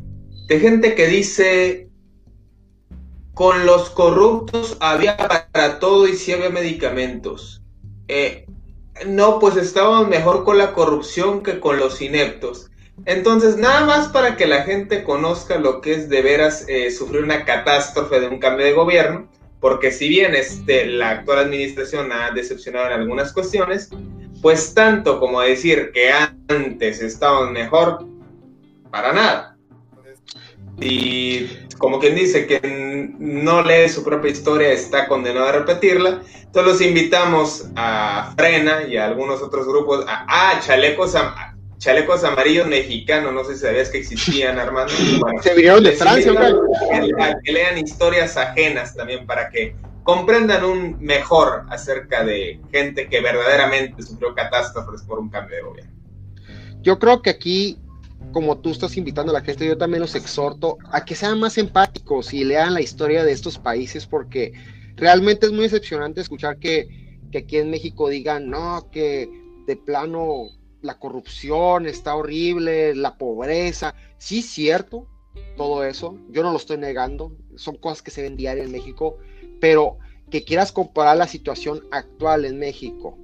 de 0.48 0.60
gente 0.60 0.96
que 0.96 1.08
dice 1.08 1.90
con 3.34 3.66
los 3.66 3.90
corruptos 3.90 4.78
había 4.80 5.18
para 5.18 5.80
todo 5.80 6.08
y 6.08 6.14
si 6.14 6.34
medicamentos. 6.36 7.62
Eh, 8.08 8.46
no, 9.08 9.40
pues 9.40 9.56
estábamos 9.56 10.08
mejor 10.10 10.44
con 10.44 10.58
la 10.58 10.74
corrupción 10.74 11.42
que 11.42 11.60
con 11.60 11.78
los 11.80 12.02
ineptos. 12.02 12.70
Entonces, 13.06 13.58
nada 13.58 13.86
más 13.86 14.10
para 14.10 14.36
que 14.36 14.46
la 14.46 14.64
gente 14.64 15.04
conozca 15.04 15.58
lo 15.58 15.82
que 15.82 15.94
es 15.94 16.10
de 16.10 16.22
veras 16.22 16.66
eh, 16.68 16.92
sufrir 16.92 17.24
una 17.24 17.46
catástrofe 17.46 18.20
de 18.20 18.28
un 18.28 18.38
cambio 18.38 18.66
de 18.66 18.74
gobierno, 18.74 19.28
porque 19.60 19.92
si 19.92 20.10
bien 20.10 20.36
este, 20.36 20.86
la 20.86 21.12
actual 21.12 21.40
administración 21.40 22.12
ha 22.12 22.32
decepcionado 22.32 22.88
en 22.88 22.94
algunas 22.94 23.34
cuestiones, 23.34 23.90
pues 24.42 24.74
tanto 24.74 25.20
como 25.20 25.42
decir 25.42 25.92
que 25.94 26.12
antes 26.12 27.02
estábamos 27.02 27.52
mejor, 27.52 28.06
para 28.92 29.14
nada. 29.14 29.51
Y 30.82 31.48
como 31.78 32.00
quien 32.00 32.16
dice 32.16 32.46
que 32.48 33.12
no 33.20 33.64
lee 33.64 33.90
su 33.90 34.04
propia 34.04 34.32
historia 34.32 34.72
está 34.72 35.08
condenado 35.08 35.48
a 35.48 35.52
repetirla. 35.52 36.22
Entonces 36.52 36.74
los 36.74 36.82
invitamos 36.82 37.70
a 37.76 38.34
Frena 38.36 38.84
y 38.84 38.98
a 38.98 39.06
algunos 39.06 39.42
otros 39.42 39.68
grupos, 39.68 40.06
a, 40.08 40.26
ah, 40.28 40.60
chalecos, 40.60 41.16
chalecos 41.78 42.24
amarillos 42.24 42.68
mexicanos, 42.68 43.34
no 43.34 43.44
sé 43.44 43.56
si 43.56 43.62
sabías 43.62 43.90
que 43.90 44.00
existían, 44.00 44.60
Armando. 44.60 44.94
Se 45.42 45.54
vinieron 45.54 45.84
de 45.84 45.94
Francia, 45.94 46.34
que, 47.44 47.52
lean 47.52 47.78
historias 47.78 48.38
ajenas 48.38 48.96
también 48.96 49.26
para 49.26 49.50
que 49.50 49.76
comprendan 50.04 50.64
un 50.64 50.98
mejor 51.00 51.66
acerca 51.70 52.24
de 52.24 52.60
gente 52.72 53.08
que 53.08 53.22
verdaderamente 53.22 54.02
sufrió 54.02 54.36
catástrofes 54.36 55.04
por 55.04 55.20
un 55.20 55.30
cambio 55.30 55.56
de 55.56 55.62
gobierno. 55.62 55.92
Yo 56.82 57.00
creo 57.00 57.22
que 57.22 57.30
aquí 57.30 57.80
como 58.32 58.58
tú 58.60 58.72
estás 58.72 58.98
invitando 58.98 59.32
a 59.32 59.34
la 59.34 59.42
gente, 59.42 59.66
yo 59.66 59.78
también 59.78 60.02
los 60.02 60.16
exhorto 60.16 60.78
a 60.92 61.04
que 61.04 61.16
sean 61.16 61.40
más 61.40 61.58
empáticos 61.58 62.34
y 62.34 62.44
lean 62.44 62.74
la 62.74 62.82
historia 62.82 63.24
de 63.24 63.32
estos 63.32 63.58
países 63.58 64.06
porque 64.06 64.54
realmente 64.96 65.48
es 65.48 65.52
muy 65.52 65.64
decepcionante 65.64 66.22
escuchar 66.22 66.58
que, 66.58 67.20
que 67.32 67.40
aquí 67.40 67.58
en 67.58 67.70
México 67.70 68.10
digan, 68.10 68.50
no, 68.50 68.90
que 68.92 69.30
de 69.68 69.76
plano 69.76 70.48
la 70.82 70.98
corrupción 70.98 71.86
está 71.86 72.16
horrible, 72.16 72.96
la 72.96 73.18
pobreza. 73.18 73.94
Sí, 74.18 74.42
cierto, 74.42 75.08
todo 75.58 75.84
eso, 75.84 76.18
yo 76.30 76.44
no 76.44 76.52
lo 76.52 76.58
estoy 76.58 76.78
negando, 76.78 77.36
son 77.56 77.76
cosas 77.76 78.02
que 78.02 78.12
se 78.12 78.22
ven 78.22 78.38
diario 78.38 78.64
en 78.64 78.72
México, 78.72 79.18
pero 79.60 79.98
que 80.30 80.44
quieras 80.44 80.72
comparar 80.72 81.18
la 81.18 81.28
situación 81.28 81.84
actual 81.92 82.46
en 82.46 82.58
México 82.58 83.18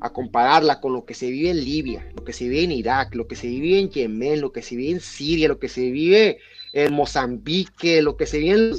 a 0.00 0.10
compararla 0.10 0.80
con 0.80 0.92
lo 0.92 1.04
que 1.04 1.14
se 1.14 1.30
vive 1.30 1.50
en 1.50 1.64
Libia, 1.64 2.06
lo 2.16 2.24
que 2.24 2.32
se 2.32 2.44
vive 2.48 2.64
en 2.64 2.72
Irak, 2.72 3.14
lo 3.14 3.26
que 3.26 3.36
se 3.36 3.48
vive 3.48 3.80
en 3.80 3.90
Yemen, 3.90 4.40
lo 4.40 4.52
que 4.52 4.62
se 4.62 4.76
vive 4.76 4.92
en 4.92 5.00
Siria, 5.00 5.48
lo 5.48 5.58
que 5.58 5.68
se 5.68 5.90
vive 5.90 6.38
en 6.72 6.92
Mozambique, 6.92 8.02
lo 8.02 8.16
que 8.16 8.26
se 8.26 8.38
vive 8.38 8.72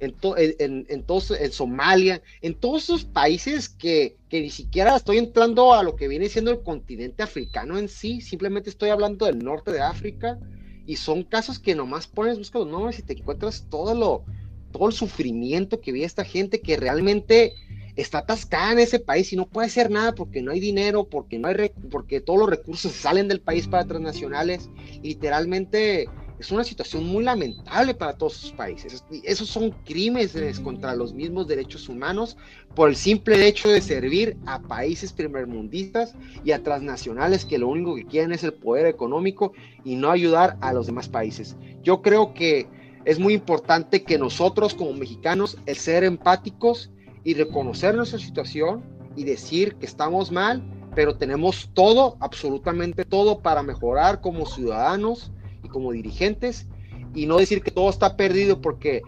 en, 0.00 0.14
en, 0.58 0.86
en, 0.88 1.52
Somalia, 1.52 2.22
en 2.42 2.54
todos 2.54 2.84
esos 2.84 3.04
países 3.04 3.68
que, 3.68 4.16
que, 4.28 4.42
ni 4.42 4.50
siquiera 4.50 4.96
estoy 4.96 5.18
entrando 5.18 5.72
a 5.72 5.82
lo 5.82 5.96
que 5.96 6.08
viene 6.08 6.28
siendo 6.28 6.50
el 6.50 6.62
continente 6.62 7.22
africano 7.22 7.78
en 7.78 7.88
sí, 7.88 8.20
simplemente 8.20 8.68
estoy 8.68 8.90
hablando 8.90 9.26
del 9.26 9.38
norte 9.38 9.72
de 9.72 9.80
África 9.80 10.38
y 10.86 10.96
son 10.96 11.22
casos 11.22 11.58
que 11.58 11.74
nomás 11.74 12.06
pones, 12.06 12.38
buscas 12.38 12.62
los 12.62 12.70
nombres 12.70 12.98
y 12.98 13.02
te 13.02 13.14
encuentras 13.14 13.66
todo 13.70 13.94
lo, 13.94 14.24
todo 14.72 14.88
el 14.88 14.94
sufrimiento 14.94 15.80
que 15.80 15.92
vive 15.92 16.04
esta 16.04 16.24
gente 16.24 16.60
que 16.60 16.76
realmente 16.76 17.54
está 17.96 18.18
atascada 18.18 18.72
en 18.72 18.78
ese 18.78 19.00
país 19.00 19.32
y 19.32 19.36
no 19.36 19.46
puede 19.46 19.68
hacer 19.68 19.90
nada 19.90 20.14
porque 20.14 20.42
no 20.42 20.52
hay 20.52 20.60
dinero, 20.60 21.08
porque 21.08 21.38
no 21.38 21.48
hay 21.48 21.72
porque 21.90 22.20
todos 22.20 22.38
los 22.38 22.50
recursos 22.50 22.92
salen 22.92 23.28
del 23.28 23.40
país 23.40 23.66
para 23.66 23.86
transnacionales. 23.86 24.68
literalmente 25.02 26.08
es 26.38 26.50
una 26.50 26.64
situación 26.64 27.06
muy 27.06 27.24
lamentable 27.24 27.94
para 27.94 28.12
todos 28.12 28.36
esos 28.36 28.52
países. 28.52 29.02
Esos 29.24 29.48
son 29.48 29.70
crímenes 29.84 30.60
contra 30.60 30.94
los 30.94 31.14
mismos 31.14 31.48
derechos 31.48 31.88
humanos 31.88 32.36
por 32.74 32.90
el 32.90 32.96
simple 32.96 33.46
hecho 33.46 33.70
de 33.70 33.80
servir 33.80 34.36
a 34.44 34.60
países 34.60 35.14
primermundistas 35.14 36.14
y 36.44 36.52
a 36.52 36.62
transnacionales 36.62 37.46
que 37.46 37.56
lo 37.56 37.68
único 37.68 37.94
que 37.94 38.04
quieren 38.04 38.32
es 38.32 38.44
el 38.44 38.52
poder 38.52 38.84
económico 38.84 39.52
y 39.82 39.96
no 39.96 40.10
ayudar 40.10 40.58
a 40.60 40.74
los 40.74 40.86
demás 40.86 41.08
países. 41.08 41.56
Yo 41.82 42.02
creo 42.02 42.34
que 42.34 42.66
es 43.06 43.18
muy 43.18 43.32
importante 43.32 44.02
que 44.02 44.18
nosotros 44.18 44.74
como 44.74 44.92
mexicanos, 44.92 45.56
el 45.64 45.76
ser 45.76 46.04
empáticos 46.04 46.90
y 47.26 47.34
reconocer 47.34 47.96
nuestra 47.96 48.20
situación 48.20 48.84
y 49.16 49.24
decir 49.24 49.74
que 49.74 49.86
estamos 49.86 50.30
mal, 50.30 50.62
pero 50.94 51.16
tenemos 51.16 51.68
todo, 51.74 52.16
absolutamente 52.20 53.04
todo 53.04 53.40
para 53.40 53.64
mejorar 53.64 54.20
como 54.20 54.46
ciudadanos 54.46 55.32
y 55.64 55.68
como 55.68 55.90
dirigentes 55.90 56.68
y 57.14 57.26
no 57.26 57.38
decir 57.38 57.64
que 57.64 57.72
todo 57.72 57.90
está 57.90 58.16
perdido 58.16 58.60
porque 58.60 59.02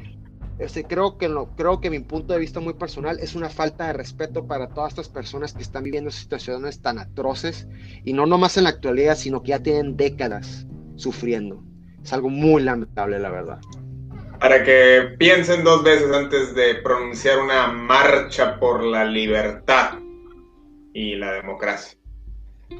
este, 0.59 0.83
creo, 0.83 1.16
que 1.16 1.28
lo, 1.28 1.54
creo 1.54 1.81
que 1.81 1.90
mi 1.90 2.00
punto 2.00 2.33
de 2.33 2.40
vista 2.40 2.59
muy 2.59 2.74
personal 2.74 3.20
es 3.20 3.37
una 3.37 3.50
falta 3.50 3.87
de 3.87 3.92
respeto 3.92 4.48
para 4.48 4.70
todas 4.70 4.94
estas 4.94 5.09
personas 5.09 5.52
que 5.52 5.62
están 5.62 5.85
viviendo 5.85 6.11
situaciones 6.11 6.83
tan 6.83 6.98
atroces 6.98 7.68
y 8.04 8.14
no 8.14 8.26
nomás 8.26 8.57
en 8.57 8.64
la 8.64 8.70
actualidad, 8.70 9.16
sino 9.16 9.44
que 9.44 9.50
ya 9.50 9.62
tienen 9.62 9.96
décadas 9.96 10.66
sufriendo. 10.96 11.62
Es 12.02 12.12
algo 12.12 12.31
muy 12.31 12.64
lamentable, 12.64 13.20
la 13.20 13.31
verdad 13.31 13.61
para 14.40 14.62
que 14.62 15.14
piensen 15.18 15.64
dos 15.64 15.83
veces 15.83 16.12
antes 16.12 16.55
de 16.55 16.77
pronunciar 16.77 17.38
una 17.38 17.68
marcha 17.68 18.59
por 18.59 18.83
la 18.83 19.05
libertad 19.05 19.98
y 20.94 21.16
la 21.16 21.33
democracia. 21.33 21.98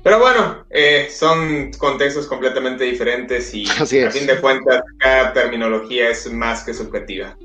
Pero 0.03 0.19
bueno, 0.19 0.67
eh, 0.71 1.09
son 1.11 1.73
contextos 1.73 2.27
completamente 2.27 2.85
diferentes 2.85 3.55
y 3.55 3.67
a 3.71 4.11
fin 4.11 4.27
de 4.27 4.41
cuentas 4.41 4.83
cada 4.99 5.33
terminología 5.33 6.11
es 6.11 6.31
más 6.33 6.63
que 6.65 6.75
subjetiva. 6.75 7.37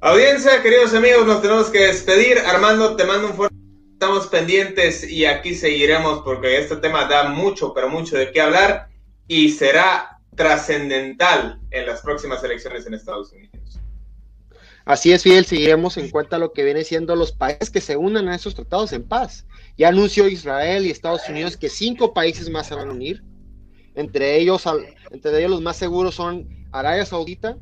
Audiencia, 0.00 0.62
queridos 0.62 0.94
amigos, 0.94 1.26
nos 1.26 1.42
tenemos 1.42 1.68
que 1.68 1.86
despedir. 1.86 2.38
Armando, 2.38 2.96
te 2.96 3.04
mando 3.04 3.28
un 3.28 3.34
fuerte 3.34 3.60
estamos 4.00 4.28
pendientes 4.28 5.04
y 5.06 5.26
aquí 5.26 5.54
seguiremos 5.54 6.20
porque 6.20 6.56
este 6.56 6.76
tema 6.76 7.04
da 7.04 7.24
mucho, 7.24 7.74
pero 7.74 7.90
mucho 7.90 8.16
de 8.16 8.32
qué 8.32 8.40
hablar 8.40 8.88
y 9.28 9.50
será 9.50 10.19
trascendental 10.34 11.60
en 11.70 11.86
las 11.86 12.02
próximas 12.02 12.42
elecciones 12.44 12.86
en 12.86 12.94
Estados 12.94 13.32
Unidos. 13.32 13.80
Así 14.84 15.12
es, 15.12 15.22
Fidel, 15.22 15.44
seguiremos 15.44 15.96
en 15.98 16.10
cuenta 16.10 16.38
lo 16.38 16.52
que 16.52 16.64
viene 16.64 16.84
siendo 16.84 17.14
los 17.14 17.32
países 17.32 17.70
que 17.70 17.80
se 17.80 17.96
unan 17.96 18.28
a 18.28 18.34
esos 18.34 18.54
tratados 18.54 18.92
en 18.92 19.02
paz. 19.02 19.46
Ya 19.76 19.88
anunció 19.88 20.26
Israel 20.26 20.86
y 20.86 20.90
Estados 20.90 21.28
Unidos 21.28 21.56
que 21.56 21.68
cinco 21.68 22.14
países 22.14 22.50
más 22.50 22.66
se 22.66 22.74
van 22.74 22.88
a 22.88 22.92
unir. 22.92 23.22
Entre 23.94 24.38
ellos, 24.38 24.64
entre 25.10 25.38
ellos 25.38 25.50
los 25.50 25.60
más 25.60 25.76
seguros 25.76 26.14
son 26.14 26.48
Arabia 26.72 27.04
Saudita 27.04 27.56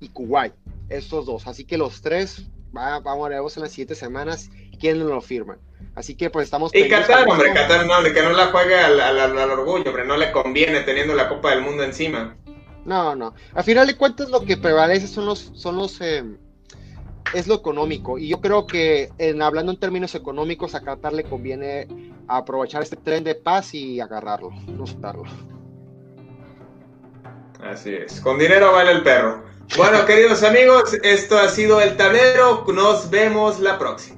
y 0.00 0.08
Kuwait, 0.08 0.52
estos 0.88 1.26
dos. 1.26 1.46
Así 1.46 1.64
que 1.64 1.78
los 1.78 2.02
tres, 2.02 2.46
vamos 2.72 3.26
a 3.26 3.28
ver 3.28 3.38
en 3.38 3.62
las 3.62 3.70
siguientes 3.70 3.98
semanas 3.98 4.50
quiénes 4.78 5.04
lo 5.04 5.20
firman. 5.20 5.58
Así 5.98 6.14
que 6.14 6.30
pues 6.30 6.44
estamos... 6.44 6.72
Y 6.72 6.88
Qatar, 6.88 7.28
hombre, 7.28 7.52
Qatar 7.52 7.84
no, 7.84 8.00
que 8.04 8.22
no 8.22 8.30
la 8.30 8.46
juegue 8.46 8.76
al, 8.76 9.50
orgullo, 9.50 9.90
hombre, 9.90 10.04
no 10.04 10.16
le 10.16 10.30
conviene 10.30 10.82
teniendo 10.82 11.12
la 11.12 11.28
Copa 11.28 11.50
del 11.50 11.60
Mundo 11.60 11.82
encima. 11.82 12.36
No, 12.84 13.16
no. 13.16 13.34
Al 13.52 13.64
final 13.64 13.88
de 13.88 13.96
cuentas 13.96 14.30
lo 14.30 14.44
que 14.44 14.56
prevalece 14.56 15.08
son 15.08 15.26
los... 15.26 15.50
Son 15.54 15.76
los 15.76 16.00
eh, 16.00 16.22
es 17.34 17.48
lo 17.48 17.56
económico. 17.56 18.16
Y 18.16 18.28
yo 18.28 18.40
creo 18.40 18.66
que 18.66 19.10
en, 19.18 19.42
hablando 19.42 19.72
en 19.72 19.80
términos 19.80 20.14
económicos, 20.14 20.76
a 20.76 20.82
Qatar 20.82 21.12
le 21.12 21.24
conviene 21.24 21.88
aprovechar 22.28 22.82
este 22.82 22.96
tren 22.96 23.24
de 23.24 23.34
paz 23.34 23.74
y 23.74 24.00
agarrarlo, 24.00 24.50
no 24.68 24.86
soltarlo. 24.86 25.24
Así 27.60 27.92
es. 27.92 28.20
Con 28.20 28.38
dinero 28.38 28.72
vale 28.72 28.92
el 28.92 29.02
perro. 29.02 29.42
Bueno, 29.76 30.06
queridos 30.06 30.44
amigos, 30.44 30.94
esto 31.02 31.36
ha 31.36 31.48
sido 31.48 31.80
el 31.80 31.96
tablero. 31.96 32.64
Nos 32.72 33.10
vemos 33.10 33.58
la 33.58 33.78
próxima. 33.78 34.17